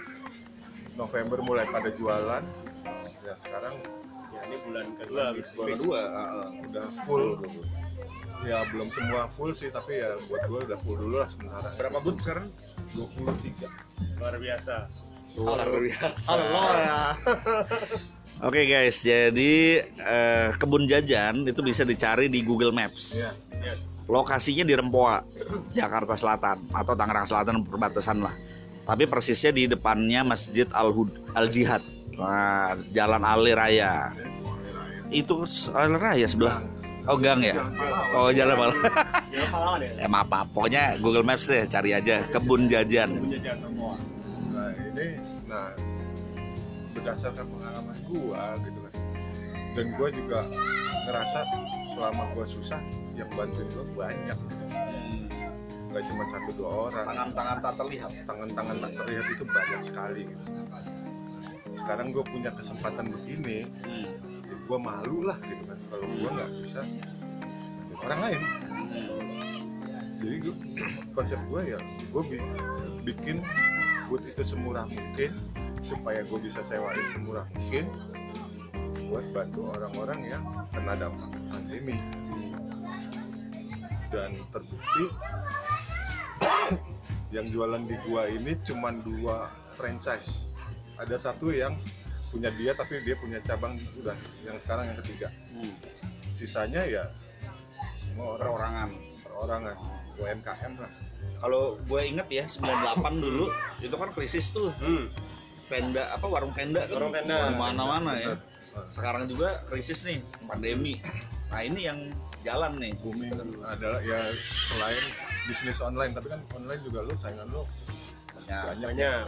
[0.97, 2.43] November mulai pada jualan
[3.21, 4.10] ya sekarang Ya
[4.47, 5.23] ini bulan kedua.
[5.55, 6.01] Bulan kedua.
[6.01, 6.47] heeh.
[6.69, 7.27] udah full
[8.41, 11.97] ya belum semua full sih tapi ya buat gue udah full dulu lah sementara Berapa
[12.01, 12.47] booth sekarang?
[12.97, 14.75] 23 Luar biasa.
[15.37, 16.27] Luar biasa.
[16.27, 16.99] Allah ya.
[18.47, 23.21] Oke guys, jadi eh, kebun jajan itu bisa dicari di Google Maps.
[23.21, 23.77] ya Yes.
[24.09, 25.21] Lokasinya di Rempoa,
[25.77, 28.33] Jakarta Selatan atau Tangerang Selatan perbatasan lah.
[28.81, 30.89] Tapi persisnya di depannya Masjid Al
[31.37, 31.85] Al Jihad.
[32.19, 34.11] Nah, Jalan Ali Raya.
[35.11, 35.43] Itu
[35.75, 36.59] Ali Raya sebelah.
[37.09, 37.57] Oh gang ya?
[38.13, 38.77] Oh jalan malah.
[39.97, 40.47] Ya maaf, maaf.
[40.53, 43.25] pokoknya Google Maps deh, cari aja kebun jajan.
[43.25, 43.97] Jajan semua.
[44.51, 45.15] nah ini
[45.47, 45.71] nah
[46.91, 48.93] berdasarkan pengalaman gua gitu kan
[49.79, 50.39] dan gua juga
[51.07, 51.39] ngerasa
[51.95, 52.83] selama gua susah
[53.15, 54.65] yang bantuin gua banyak gitu.
[54.67, 54.87] nggak
[55.87, 60.43] nggak cuma satu dua orang tangan-tangan tak terlihat tangan-tangan tak terlihat itu banyak sekali gitu.
[61.71, 64.11] Sekarang gue punya kesempatan begini hmm.
[64.47, 65.79] ya gue malu lah gitu kan.
[65.91, 66.81] Kalau gue nggak bisa
[67.91, 68.41] ya orang lain.
[70.21, 70.55] Jadi gua,
[71.17, 72.23] konsep gue ya gue
[73.03, 73.43] bikin
[74.07, 75.31] booth itu semurah mungkin
[75.81, 77.89] supaya gue bisa sewain semurah mungkin
[79.11, 81.99] buat bantu orang-orang yang kena dampak pandemi.
[84.11, 85.05] Dan terbukti
[87.35, 89.47] yang jualan di gua ini cuman dua
[89.79, 90.50] franchise
[91.01, 91.73] ada satu yang
[92.31, 95.27] punya dia tapi dia punya cabang udah yang sekarang yang ketiga.
[95.51, 95.73] Hmm.
[96.31, 97.03] sisanya ya
[97.99, 98.47] semua orang.
[98.47, 98.89] Perorangan.
[99.25, 99.77] Perorangan.
[100.21, 100.91] UMKM lah.
[101.41, 103.45] Kalau gue inget ya 98 dulu
[103.81, 104.69] itu kan krisis tuh.
[104.79, 105.09] Hmm.
[105.71, 106.99] penda apa warung penda kan?
[106.99, 107.47] Warung penda.
[107.47, 108.35] di mana-mana ya.
[108.91, 110.99] Sekarang juga krisis nih pandemi.
[111.51, 111.99] Nah ini yang
[112.43, 112.91] jalan nih.
[112.99, 113.31] Booming
[113.63, 114.19] adalah ya
[114.71, 115.03] selain
[115.47, 117.63] bisnis online tapi kan online juga lu saingan lu
[118.51, 119.23] ya, banyak Banyak.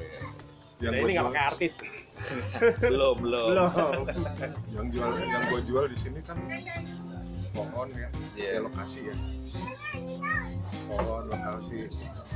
[0.82, 1.74] Yang Nah, ini nggak pakai artis.
[2.92, 3.48] belum belum.
[3.52, 4.04] Belum.
[4.74, 6.38] yang jual yang gua jual di sini kan
[7.54, 8.10] pohon ya.
[8.34, 9.16] Ya lokasi ya.
[10.90, 11.92] Pohon lokasi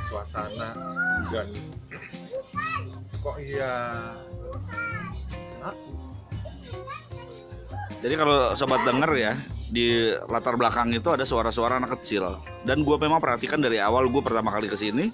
[0.08, 0.78] suasana
[1.34, 1.50] dan
[3.18, 3.76] kok iya?
[5.66, 5.90] Aku
[7.98, 9.34] Jadi kalau sobat denger ya
[9.68, 14.24] di latar belakang itu ada suara-suara anak kecil dan gue memang perhatikan dari awal gue
[14.24, 15.12] pertama kali ke sini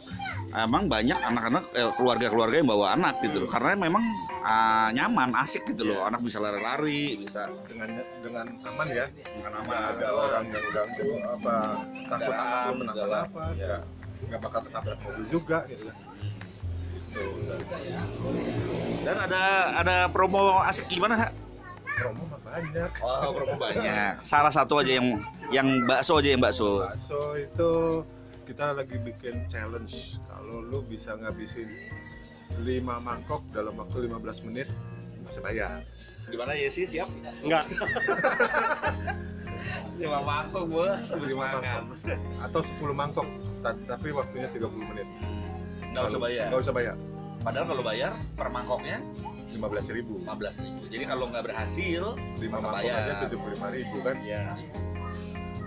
[0.54, 4.06] emang banyak anak-anak eh, keluarga-keluarga yang bawa anak gitu loh karena memang
[4.46, 7.90] ah, nyaman asik gitu loh anak bisa lari-lari bisa dengan
[8.22, 11.56] dengan aman ya dengan nggak aman ada orang yang ganggu apa
[12.14, 13.20] takut anak lu segala.
[13.26, 13.66] kenapa-napa Ya.
[13.66, 13.82] nggak
[14.30, 15.98] nggak bakal ketabrak mobil juga gitu kan
[19.04, 19.44] dan ada
[19.82, 21.28] ada promo asik gimana Ha?
[21.94, 22.92] Promo mah banyak.
[23.02, 24.14] Oh promo banyak.
[24.22, 25.08] Salah satu aja yang
[25.50, 26.84] yang bakso aja yang bakso.
[26.84, 27.72] Bakso itu
[28.44, 30.18] kita lagi bikin challenge.
[30.28, 31.70] Kalau lu bisa ngabisin
[32.60, 34.68] 5 mangkok dalam waktu 15 menit
[35.24, 35.82] masih bayar.
[36.30, 37.10] Gimana ya sih siap?
[37.44, 37.68] Enggak.
[40.02, 41.06] lima mangkok bos.
[41.14, 41.94] Habis Lima makan
[42.44, 43.28] atau 10 mangkok.
[43.64, 45.08] Ta- tapi waktunya 30 menit.
[45.94, 46.46] Nggak usah bayar.
[46.50, 46.96] nggak usah bayar.
[47.44, 48.98] Padahal kalau bayar per mangkoknya
[49.54, 50.14] 15 ribu.
[50.26, 50.82] 15 ribu.
[50.90, 54.16] Jadi kalau nggak berhasil 5 Maka mangkok aja 75 ribu kan.
[54.26, 54.46] Ya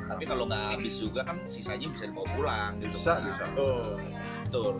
[0.07, 3.27] tapi kalau nggak habis juga kan sisanya bisa dibawa pulang gitu bisa kan.
[3.27, 3.42] bisa.
[3.59, 3.99] Tuh.
[4.46, 4.75] betul.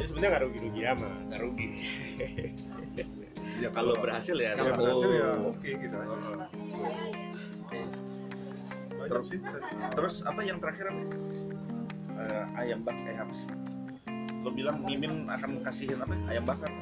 [0.00, 1.16] Jadi sebenarnya nggak rugi-rugi amat.
[1.28, 1.68] nggak rugi.
[3.60, 6.08] Ya kalau berhasil ya kalau berhasil ya oke gitu kan
[8.96, 9.44] Banyak Terus-
[9.92, 11.02] terus apa yang terakhir apa
[12.20, 13.48] Eh, ayam bakar eh apa sih
[14.40, 16.16] lo bilang mimin akan kasihin apa?
[16.32, 16.72] Ayam bakar.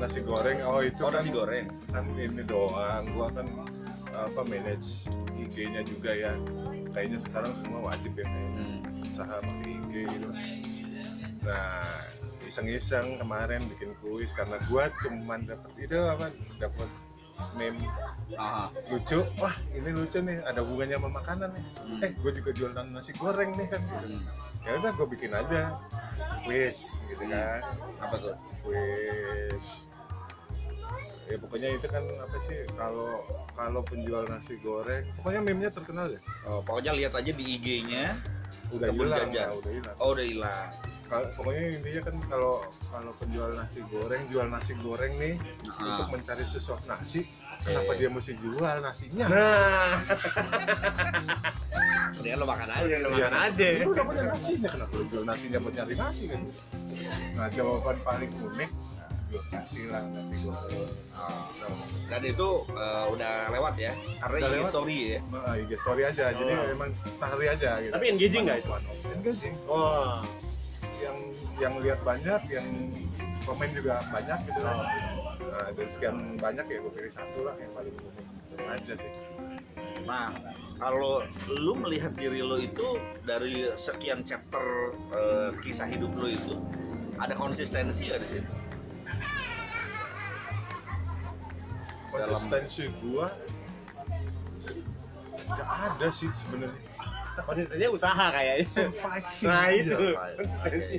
[0.00, 1.66] Nasi goreng oh itu oh kan nasi goreng.
[1.92, 3.04] kan ini doang.
[3.12, 3.46] Gua kan
[4.14, 5.04] apa manage
[5.36, 6.32] IG-nya juga ya.
[6.96, 9.10] Kayaknya sekarang semua wajib ya kayak hmm.
[9.12, 10.28] usaha pakai IG gitu.
[11.44, 12.00] Nah
[12.48, 16.88] iseng-iseng kemarin bikin kuis karena gua cuman dapet itu apa dapet
[17.58, 17.84] meme
[18.40, 19.20] ah lucu.
[19.36, 21.64] Wah ini lucu nih ada hubungannya sama makanan nih.
[21.84, 22.04] Hmm.
[22.04, 23.82] eh gue juga jualan nasi goreng nih kan.
[23.84, 24.22] Gitu Hmm.
[24.64, 25.62] Ya udah gue bikin aja.
[26.44, 27.60] Kuis gitu kan.
[28.00, 28.34] Apa tuh?
[28.60, 29.88] Kuis
[31.24, 33.24] ya pokoknya itu kan apa sih kalau
[33.56, 36.20] kalau penjual nasi goreng pokoknya meme-nya terkenal ya?
[36.44, 38.12] Oh, pokoknya lihat aja di IG-nya
[38.68, 39.96] udah hilang ya, udah hilang.
[39.98, 40.68] Oh udah hilang.
[41.08, 42.54] Kalau- pokoknya intinya kan kalau
[42.92, 47.24] kalau penjual nasi goreng jual nasi goreng nih untuk Ah, mencari sesuatu nasi
[47.64, 49.96] kenapa dia mesti jual nasinya Nah,
[52.14, 53.26] mendingan lo makan aja lo Iya.
[53.26, 53.66] makan aja.
[53.78, 56.40] lu udah punya nasinya kenapa lu jual nasinya buat nyari nasi kan
[57.34, 58.70] nah jawaban paling unik
[59.50, 61.50] kasih lah nasi goreng Ah.
[62.06, 64.70] dan itu eh, udah lewat ya karena Udah IG lewat.
[64.70, 66.70] story ya Nah, IG story aja, jadi Oh.
[66.70, 67.92] emang sehari aja gitu.
[67.92, 68.70] Tapi engaging nggak itu?
[69.10, 69.54] Engaging.
[69.64, 70.22] Wah.
[70.96, 71.16] Yang
[71.56, 72.66] yang lihat banyak, yang
[73.42, 74.76] komen juga banyak gitu kan.
[75.50, 79.12] Nah, dari sekian banyak ya gue pilih satu lah yang paling unik aja sih.
[80.04, 80.32] Nah,
[80.76, 86.54] kalau lu melihat diri lo itu dari sekian chapter eh, kisah hidup lo itu
[87.16, 88.52] ada konsistensi gak di situ?
[92.14, 93.26] Konsistensi gua
[95.44, 96.93] nggak ada sih sebenarnya.
[97.36, 98.64] Konsistensinya usaha kayaknya.
[98.64, 99.48] Surviving.
[99.50, 99.74] Nah aja.
[99.74, 100.06] itu.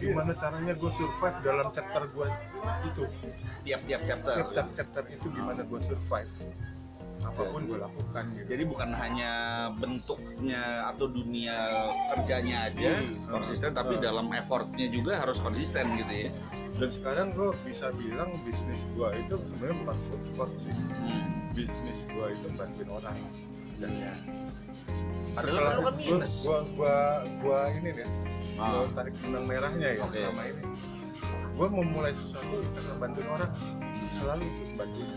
[0.04, 2.28] Gimana caranya gue survive dalam chapter gua
[2.84, 3.04] itu?
[3.64, 4.36] Tiap-tiap chapter.
[4.52, 6.32] Tiap chapter itu gimana gue survive?
[7.26, 8.48] Apa pun gue lakukan gitu.
[8.54, 9.32] Jadi bukan hanya
[9.74, 10.62] bentuknya
[10.94, 11.58] atau dunia
[12.14, 13.18] kerjanya aja Hmm.
[13.32, 14.04] konsisten, tapi Hmm.
[14.04, 16.32] dalam effortnya juga harus konsisten gitu ya.
[16.76, 21.24] dan sekarang gue bisa bilang bisnis gue itu sebenarnya bukan food court sih Hmm.
[21.56, 23.16] bisnis gue itu bantuin orang
[23.80, 23.92] dan
[25.36, 26.48] Padahal lu kan minus.
[26.48, 26.96] gua, gua,
[27.44, 28.08] gua ini nih
[28.56, 28.72] Ah.
[28.72, 30.24] lo tarik benang merahnya ya Oke.
[30.24, 30.64] selama ini
[31.56, 33.52] gue memulai sesuatu karena bantuin orang
[34.16, 35.10] selalu ikut bantuin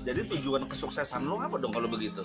[0.00, 2.24] Jadi tujuan kesuksesan lo apa dong kalau begitu?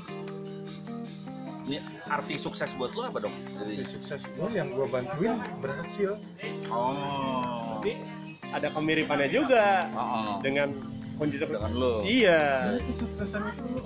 [1.67, 3.35] Ini arti sukses buat lo apa dong?
[3.51, 6.15] Jadi Jadi, sukses gue yang gue bantuin berhasil
[6.71, 7.99] oh, Tapi
[8.55, 10.35] ada kemiripannya juga oh, oh.
[10.39, 10.71] dengan
[11.19, 11.99] kunci dengan lo.
[12.07, 12.79] Iya.
[12.79, 13.83] Jadi kesuksesan itu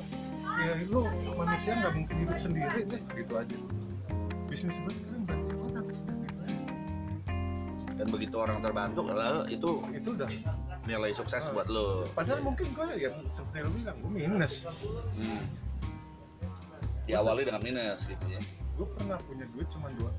[0.70, 1.02] ya lo
[1.36, 3.58] manusia nggak mungkin hidup sendiri deh gitu aja
[4.46, 5.86] bisnis gue sekarang bantuin orang
[8.00, 10.30] Dan begitu orang terbantu, lalu itu itu udah
[10.86, 12.08] nilai sukses buat lo.
[12.10, 14.64] padahal mungkin gue ya seperti lo bilang gue minus
[15.14, 15.44] Hmm.
[17.04, 18.40] Diawali dengan minus gitu ya.
[18.72, 20.12] gue pernah punya duit cuma dua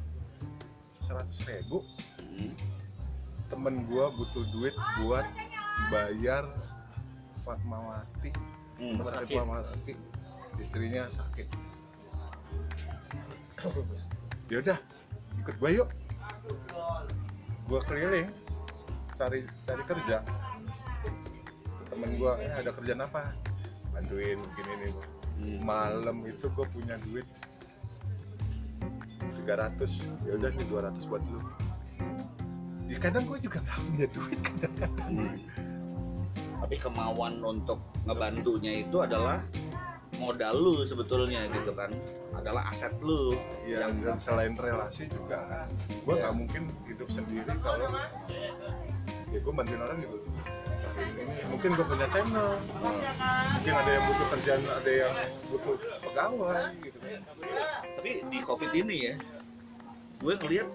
[1.01, 1.81] seratus ribu
[2.21, 2.53] Hmm.
[3.49, 5.25] temen gue butuh duit buat
[5.89, 6.45] bayar
[7.41, 8.31] Fatmawati
[8.77, 9.01] Hmm.
[9.01, 9.93] Fatmawati
[10.61, 11.49] istrinya sakit.
[14.53, 14.79] Yaudah
[15.41, 15.89] ikut gue yuk.
[17.67, 18.29] Gue keliling
[19.17, 20.25] cari cari kerja.
[21.89, 23.33] Temen gue eh, ada kerjaan apa?
[23.93, 25.03] Bantuin nih Bu.
[25.41, 25.57] Hmm.
[25.65, 27.25] malam itu gue punya duit
[29.41, 31.41] 300 ya udah nih 200 buat lu.
[32.93, 35.37] Ya kadang gue juga nggak punya duit kadang Hmm.
[36.61, 39.41] Tapi kemauan untuk ngebantunya itu adalah
[40.21, 41.89] modal lu sebetulnya gitu kan.
[42.31, 43.33] Adalah aset lu.
[43.65, 46.21] ya Yang- dan selain relasi juga kan gue Iya.
[46.21, 47.87] nggak mungkin hidup sendiri kalau
[49.31, 50.17] ya gue bantuin orang gitu
[50.99, 52.49] ini mungkin gue punya channel
[53.55, 55.15] mungkin ada yang butuh kerjaan ada yang
[55.47, 57.21] butuh pegawai gitu kan
[57.95, 59.15] Tapi di Covid ini ya,
[60.19, 60.69] gue ngeliat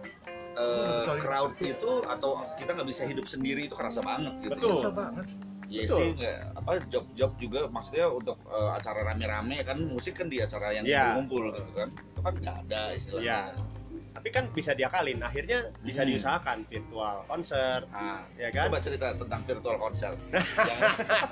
[1.04, 4.56] Saling- crowd itu atau kita nggak bisa hidup sendiri itu kerasa banget gitu.
[4.56, 4.78] Betul.
[4.80, 5.26] Susah banget
[5.68, 5.98] Ya Betul.
[5.98, 10.72] sih nggak apa job-job juga maksudnya untuk eh, acara rame-rame kan musik kan di acara
[10.72, 11.18] yang Iya.
[11.18, 11.90] ngumpul gitu kan.
[11.90, 13.26] Itu kan nggak ada istilahnya.
[13.26, 13.40] Iya.
[14.16, 16.10] Tapi kan bisa diakalin, akhirnya bisa Hmm.
[16.10, 18.72] diusahakan virtual konser, Nah, ya kan?
[18.72, 20.12] Coba cerita tentang virtual konser.
[20.72, 20.80] yang,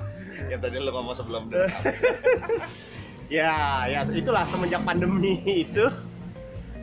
[0.52, 1.80] yang tadi lo ngomong sebelum direkam.
[3.32, 3.56] Ya,
[3.88, 5.88] ya itulah semenjak pandemi itu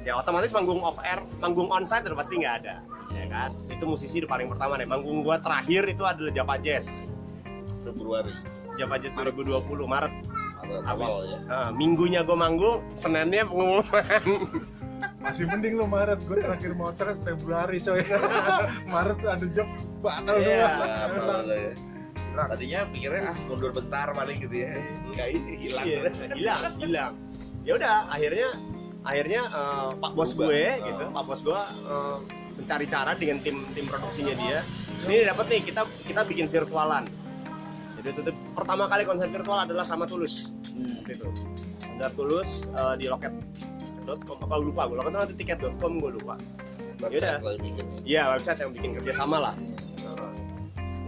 [0.01, 2.81] ya otomatis manggung off air, manggung onsite udah pasti nggak ada,
[3.13, 3.51] ya kan?
[3.69, 4.89] Itu musisi udah paling pertama deh.
[4.89, 7.05] Manggung gua terakhir itu adalah Java Jazz,
[7.81, 8.33] Februari
[8.77, 10.13] Java Jazz 2020 Maret.
[10.61, 11.39] awal, awal ya.
[11.45, 14.25] Nah, minggunya gua manggung, Seninnya pengumuman.
[15.21, 18.01] masih mending lo Maret gue terakhir motret Februari coy
[18.93, 19.69] Maret tuh ada job
[20.01, 20.65] batal Iya.
[20.65, 21.73] semua Nah, awal ya.
[22.31, 24.81] Tadinya pikirnya ah mundur bentar paling gitu ya.
[25.05, 25.85] Enggak ini hilang.
[25.85, 25.99] Iya,
[26.33, 27.13] hilang, hilang.
[27.65, 28.49] Ya udah, akhirnya
[29.01, 30.87] akhirnya eh, Pak bos gue Oh.
[30.89, 32.17] gitu, Pak bos gue eh,
[32.57, 34.61] mencari cara dengan tim tim produksinya dia.
[35.05, 37.05] Ini dapat nih kita kita bikin virtualan.
[38.01, 41.05] Jadi itu pertama kali konser virtual adalah sama Tulus Hmm.
[41.05, 41.29] gitu.
[41.77, 46.35] Konser Tulus eh, di loket.com apa lupa gue loket atau tiket.com gue lupa.
[47.01, 47.37] Yaudah.
[47.37, 47.85] Website lah yang bikin.
[48.03, 49.55] Iya website yang bikin kerjasama lah.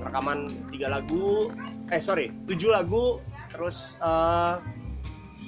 [0.02, 1.54] Rekaman tiga lagu,
[1.86, 4.54] eh sorry tujuh lagu, terus eh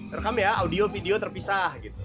[0.08, 1.98] rekam ya audio video terpisah gitu.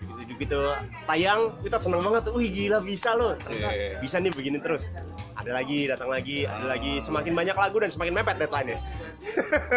[0.00, 0.60] Gitu gitu
[1.04, 4.00] tayang kita seneng banget, wih gila bisa loh, ternyata Iya.
[4.00, 4.88] bisa nih begini terus.
[5.40, 8.78] Ada lagi, datang lagi, ada lagi, semakin banyak lagu dan semakin mepet deadline-nya.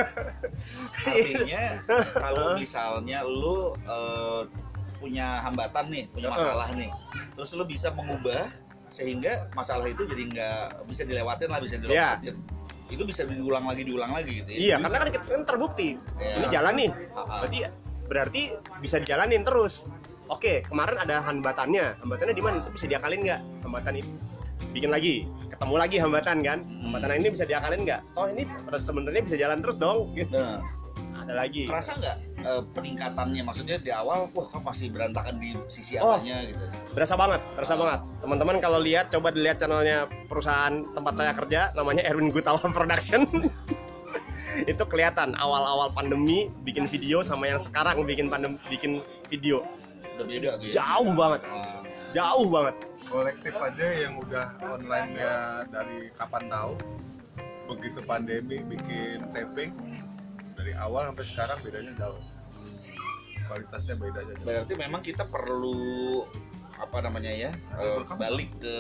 [1.08, 1.64] Artinya
[2.20, 4.42] kalau misalnya lu eh,
[5.00, 6.92] punya hambatan nih, punya masalah nih,
[7.40, 8.52] terus lu bisa mengubah
[8.92, 12.36] sehingga masalah itu jadi nggak bisa dilewatin lah, bisa dilewatin.
[12.92, 14.60] Itu bisa diulang lagi, diulang lagi gitu ya.
[14.60, 15.96] Iya, karena kan kita kan terbukti.
[16.20, 16.44] Iya.
[16.44, 17.40] Ini jalan nih, ah.
[17.40, 17.60] berarti
[18.04, 18.42] berarti
[18.84, 19.88] bisa dijalanin terus
[20.28, 24.12] oke kemarin ada hambatannya hambatannya di mana itu bisa diakalin nggak hambatan itu
[24.74, 25.30] bikin lagi.
[25.54, 26.60] Ketemu lagi hambatan kan?
[26.66, 26.82] Hmm.
[26.90, 28.02] hambatan ini bisa diakalin nggak?
[28.18, 28.44] Oh ini
[28.82, 30.10] sebenarnya bisa jalan terus dong.
[30.18, 30.60] Gitu Nah,
[31.24, 31.70] ada lagi.
[31.70, 33.42] Kerasa nggak eh, peningkatannya?
[33.46, 36.18] Maksudnya di awal, wah kok masih berantakan di sisi Oh.
[36.18, 36.66] apanya gitu.
[36.98, 38.00] berasa banget berasa banget.
[38.26, 43.24] Teman-teman kalau lihat coba dilihat channelnya perusahaan tempat saya kerja namanya Erwin Gutawa Production.
[44.70, 49.66] Itu kelihatan awal-awal pandemi bikin video sama yang sekarang bikin pandemi bikin video.
[50.18, 50.74] Udah beda tuh ya.
[50.78, 51.42] jauh banget.
[51.50, 51.82] Ah,
[52.14, 52.76] jauh banget
[53.14, 55.34] kolektif aja yang udah online nya
[55.70, 56.74] dari kapan tahu
[57.70, 59.72] begitu pandemi bikin taping
[60.58, 62.18] dari awal sampai sekarang bedanya jauh
[63.44, 64.46] kualitasnya beda aja jauh.
[64.48, 66.24] Berarti memang kita perlu
[66.74, 67.52] apa namanya ya?
[67.78, 68.18] eh, Rekam.
[68.18, 68.78] balik ke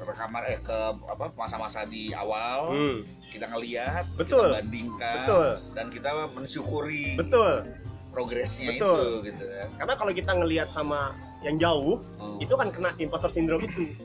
[0.00, 0.72] rekaman eh ke
[1.04, 4.48] apa masa-masa di awal Hmm, kita ngelihat, Betul.
[4.48, 7.68] kita bandingkan betul dan kita mensyukuri betul
[8.08, 8.96] progresnya Betul.
[9.20, 9.64] itu gitu ya.
[9.76, 12.36] karena kalau kita ngelihat sama yang jauh Oh.
[12.36, 13.96] itu kan kena imposter syndrome itu.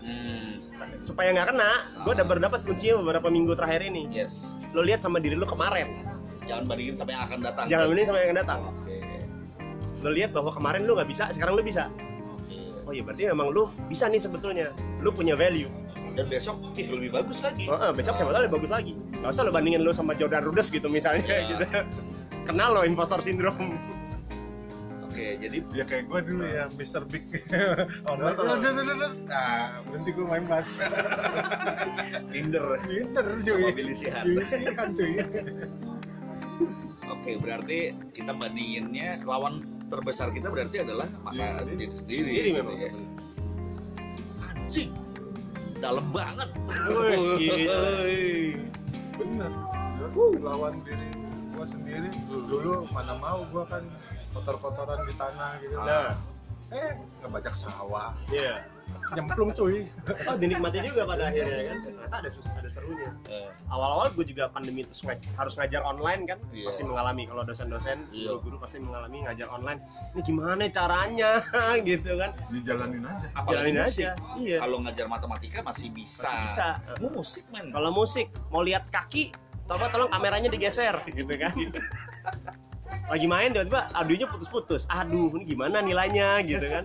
[0.00, 0.64] Hmm,
[0.98, 1.70] supaya nggak kena
[2.00, 4.08] gue udah baru dapat kuncinya beberapa minggu terakhir ini.
[4.08, 4.32] Yes.
[4.72, 6.04] lo lihat sama diri lo kemarin.
[6.44, 7.64] Jangan bandingin sama yang akan datang.
[7.68, 8.58] jangan ini sama yang akan datang.
[8.64, 8.96] Oke.
[9.98, 11.88] lo lihat bahwa kemarin lo nggak bisa sekarang lo bisa.
[12.36, 12.56] Oke.
[12.84, 14.72] oh iya berarti memang lu bisa nih sebetulnya.
[15.00, 15.68] Lu punya value.
[16.12, 17.70] Dan besok ih, lebih bagus lagi.
[17.70, 18.92] Oh, eh, besok siapa tahu lebih bagus lagi.
[19.22, 21.46] Gak usah lu bandingin lu sama Jordan Rudess gitu misalnya Iya.
[21.52, 21.64] gitu.
[22.42, 23.76] Kenal lo impostor syndrome
[25.18, 27.02] oke jadi ya kayak gue dulu ya Mr.
[27.10, 27.26] Big
[28.10, 28.54] online Oh.
[28.54, 30.78] udah udah udah udah nah berhenti gue main bass
[32.32, 34.24] Tinder Minder sama cuy Billy Sihan.
[34.72, 35.18] kan cuy
[37.08, 42.28] Oke, berarti kita bandinginnya lawan terbesar kita berarti adalah masa Diri diri sendiri.
[42.28, 42.90] sendiri memang ya.
[44.44, 44.92] Anjing.
[45.80, 46.48] Dalam banget.
[49.18, 49.52] Bener
[50.40, 51.08] lawan diri
[51.52, 53.82] gue sendiri dulu mana mau gue kan
[54.38, 55.74] kotor-kotoran di tanah gitu.
[55.74, 56.14] Nah
[56.68, 56.92] eh
[57.24, 58.12] ngebajak sawah.
[58.28, 58.60] Iya.
[59.16, 59.88] Nyemplung cuy.
[60.28, 61.76] Oh dinikmati juga pada akhirnya kan?
[61.80, 63.08] Ternyata ada ada serunya.
[63.32, 66.38] Eh, awal-awal gue juga pandemi itu swag harus ngajar online kan?
[66.52, 66.68] Iya.
[66.68, 68.36] pasti mengalami kalau dosen-dosen Iya.
[68.36, 69.80] guru-guru pasti mengalami ngajar online.
[70.12, 71.30] Ini gimana caranya?
[71.88, 72.30] Gitu kan?
[72.52, 73.28] Dijalanin aja.
[73.48, 73.88] Jalanin musik.
[73.88, 74.56] aja iya.
[74.60, 76.28] Kalau ngajar matematika masih bisa.
[76.28, 76.66] Masih bisa.
[77.00, 77.72] Musik men.
[77.72, 79.32] kalau musik mau lihat kaki
[79.68, 81.52] coba tolong kameranya digeser gitu kan
[83.08, 86.84] lagi main tiba-tiba audionya putus-putus aduh ini gimana nilainya gitu kan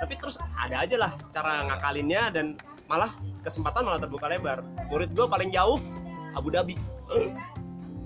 [0.00, 2.56] tapi terus ada aja lah cara ngakalinnya dan
[2.88, 5.76] malah kesempatan malah terbuka lebar murid gue paling jauh
[6.32, 6.74] Abu Dhabi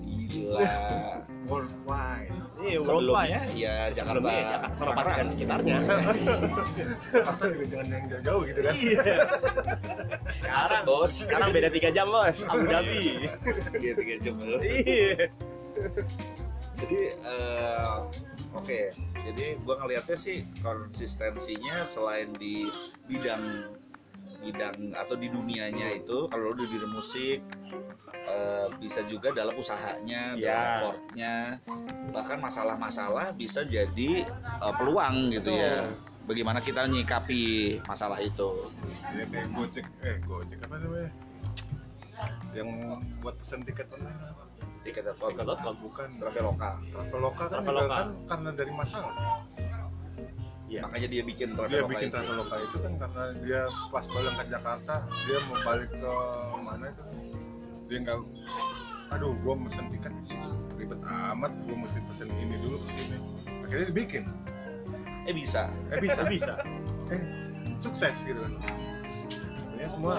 [0.05, 0.67] Gila.
[1.47, 3.29] worldwide Iya, worldwide.
[3.29, 4.15] Sebelumnya ya Jakarta.
[4.15, 5.77] Sebelumnya ya Jakarta Senopati dan sekitarnya.
[7.11, 9.03] Jakarta juga jangan yang jauh-jauh gitu kan Iya.
[10.39, 11.11] sekarang, Bos.
[11.13, 13.27] sekarang beda tiga jam bos, Abu Dhabi.
[13.75, 14.33] Iya, tiga jam.
[14.63, 15.27] Iya.
[16.75, 17.95] Jadi eh,
[18.51, 18.79] oke,
[19.15, 22.67] jadi gua ngelihatnya sih konsistensinya selain di
[23.07, 23.71] bidang
[24.45, 27.39] bidang atau di dunianya itu kalau lu di bidang musik
[28.13, 30.61] eh, bisa juga dalam usahanya, dalam Ya.
[30.77, 31.33] effortnya,
[32.13, 35.89] bahkan masalah-masalah bisa jadi eh, peluang gitu ya.
[36.25, 38.65] Bagaimana kita nyikapi masalah itu?
[39.13, 41.09] ya kayak gojek eh gojek apa namanya
[42.51, 42.69] yang
[43.21, 44.17] buat pesen tiket online
[44.85, 45.75] Tiket telepon, Tiket.com.
[45.81, 46.69] bukan Traveloka.
[46.85, 47.95] Traveloka kan juga Traveloka.
[47.95, 49.13] kan karena dari masalah
[50.65, 50.81] Iya.
[50.81, 52.15] Makanya dia bikin dia Traveloka bikin itu.
[52.15, 56.13] Traveloka itu kan karena dia pas balik ke Jakarta dia mau balik ke
[56.59, 57.03] mana itu
[57.85, 58.17] dia nggak
[59.07, 60.13] aduh gua mesen tiket
[60.75, 63.17] ribet amat gua mesti pesen ini dulu ke sini
[63.61, 64.25] akhirnya dibikin
[65.25, 65.69] Eh bisa.
[65.89, 66.53] eh bisa Bisa.
[67.09, 67.21] eh
[67.77, 68.53] sukses gitu kan
[69.55, 70.15] sebenarnya semua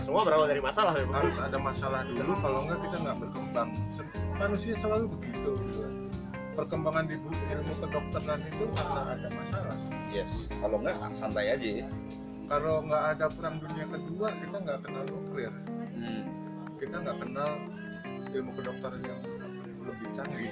[0.00, 1.14] Semua berawal dari masalah memang.
[1.14, 3.70] harus ada masalah dulu kalau enggak kita nggak berkembang
[4.34, 5.82] manusia selalu begitu gitu
[6.50, 7.14] perkembangan di
[7.50, 9.76] ilmu kedokteran itu karena ada masalah
[10.10, 10.50] Yes.
[10.50, 11.68] Kalau enggak santai aja.
[11.84, 11.88] ya.
[12.44, 15.52] kalau nggak ada perang dunia kedua kita nggak kenal nuklir
[15.94, 16.24] Hmm.
[16.80, 17.50] kita nggak kenal
[18.30, 19.20] ilmu kedokteran yang
[19.80, 20.50] lebih canggih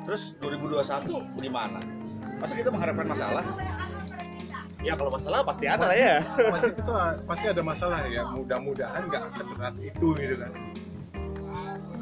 [0.00, 1.78] Terus 2021 bagaimana?
[2.40, 3.44] Masa kita mengharapkan masalah?
[4.80, 6.24] Ya kalau masalah pasti ada lah ya.
[6.24, 6.92] wajib itu
[7.28, 10.52] pasti ada masalah ya mudah-mudahan nggak seberat itu gitu kan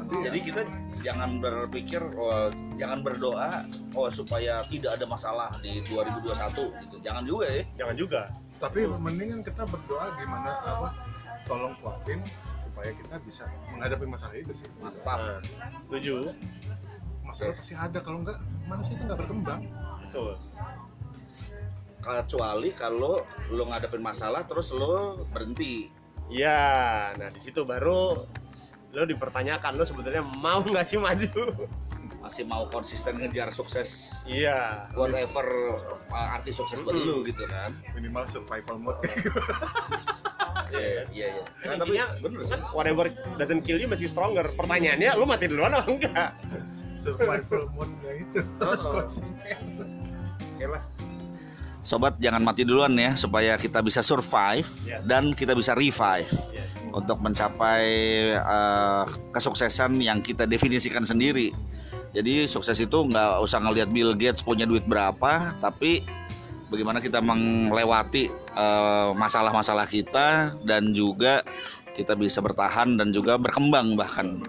[0.09, 0.61] tapi ya, Jadi kita
[1.05, 2.49] jangan berpikir oh,
[2.81, 3.61] jangan berdoa
[3.93, 6.33] oh supaya tidak ada masalah di 2021
[6.87, 6.95] gitu.
[7.05, 7.63] Jangan juga ya.
[7.77, 8.21] Jangan juga.
[8.59, 10.91] tapi mendingan kita berdoa gimana apa
[11.47, 12.19] tolong kuatin
[12.67, 15.15] supaya kita bisa menghadapi masalah itu sih Mantap.
[15.15, 15.39] Nah,
[15.87, 16.35] setuju.
[17.23, 18.35] masalah pasti ada kalau nggak
[18.67, 19.63] manusia itu nggak berkembang
[20.03, 20.35] Betul.
[21.99, 25.91] Kecuali kalau lo ngadepin masalah terus lo berhenti.
[26.29, 26.61] Iya,
[27.13, 28.23] nah di situ baru
[28.89, 31.53] lo dipertanyakan lo sebetulnya mau nggak sih maju?
[32.19, 34.91] Masih mau konsisten ngejar sukses Iya.
[34.91, 35.45] whatever
[36.07, 37.71] uh, arti sukses buat lo gitu kan.
[37.93, 38.99] minimal survival mode
[40.69, 41.43] Iya, iya, iya.
[41.65, 42.51] Nah, tapi Intinya bener sih.
[42.51, 44.45] kan whatever doesn't kill you masih stronger.
[44.49, 46.29] Pertanyaannya lo mati duluan apa enggak?
[46.95, 48.93] survival mode nya itu harus Oh.
[48.99, 49.57] konsisten
[50.51, 50.83] Oke lah.
[51.89, 55.01] Sobat jangan mati duluan ya supaya kita bisa survive Yes.
[55.09, 56.61] dan kita bisa revive Iya.
[56.93, 57.85] untuk mencapai
[58.37, 61.49] eh, kesuksesan yang kita definisikan sendiri.
[62.13, 66.05] Jadi sukses itu nggak usah ngelihat Bill Gates punya duit berapa, tapi
[66.69, 71.41] bagaimana kita melewati eh, masalah-masalah kita dan juga
[71.97, 74.45] kita bisa bertahan dan juga berkembang bahkan.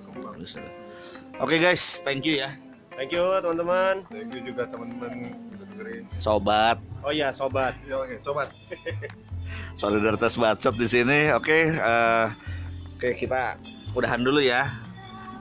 [1.41, 2.53] Oke guys, thank you ya,
[2.93, 4.05] Thank you teman-teman.
[4.13, 5.33] thank you juga teman-teman
[5.81, 6.77] dengerin sobat.
[7.01, 7.73] Oh iya sobat.
[7.89, 8.53] Yo, oke sobat
[9.81, 11.33] solidaritas bacot di sini.
[11.33, 12.27] Oke, eh,
[13.01, 13.57] oke kita
[13.97, 14.69] udahan dulu ya.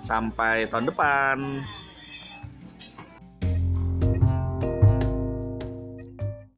[0.08, 1.60] Sampai tahun depan.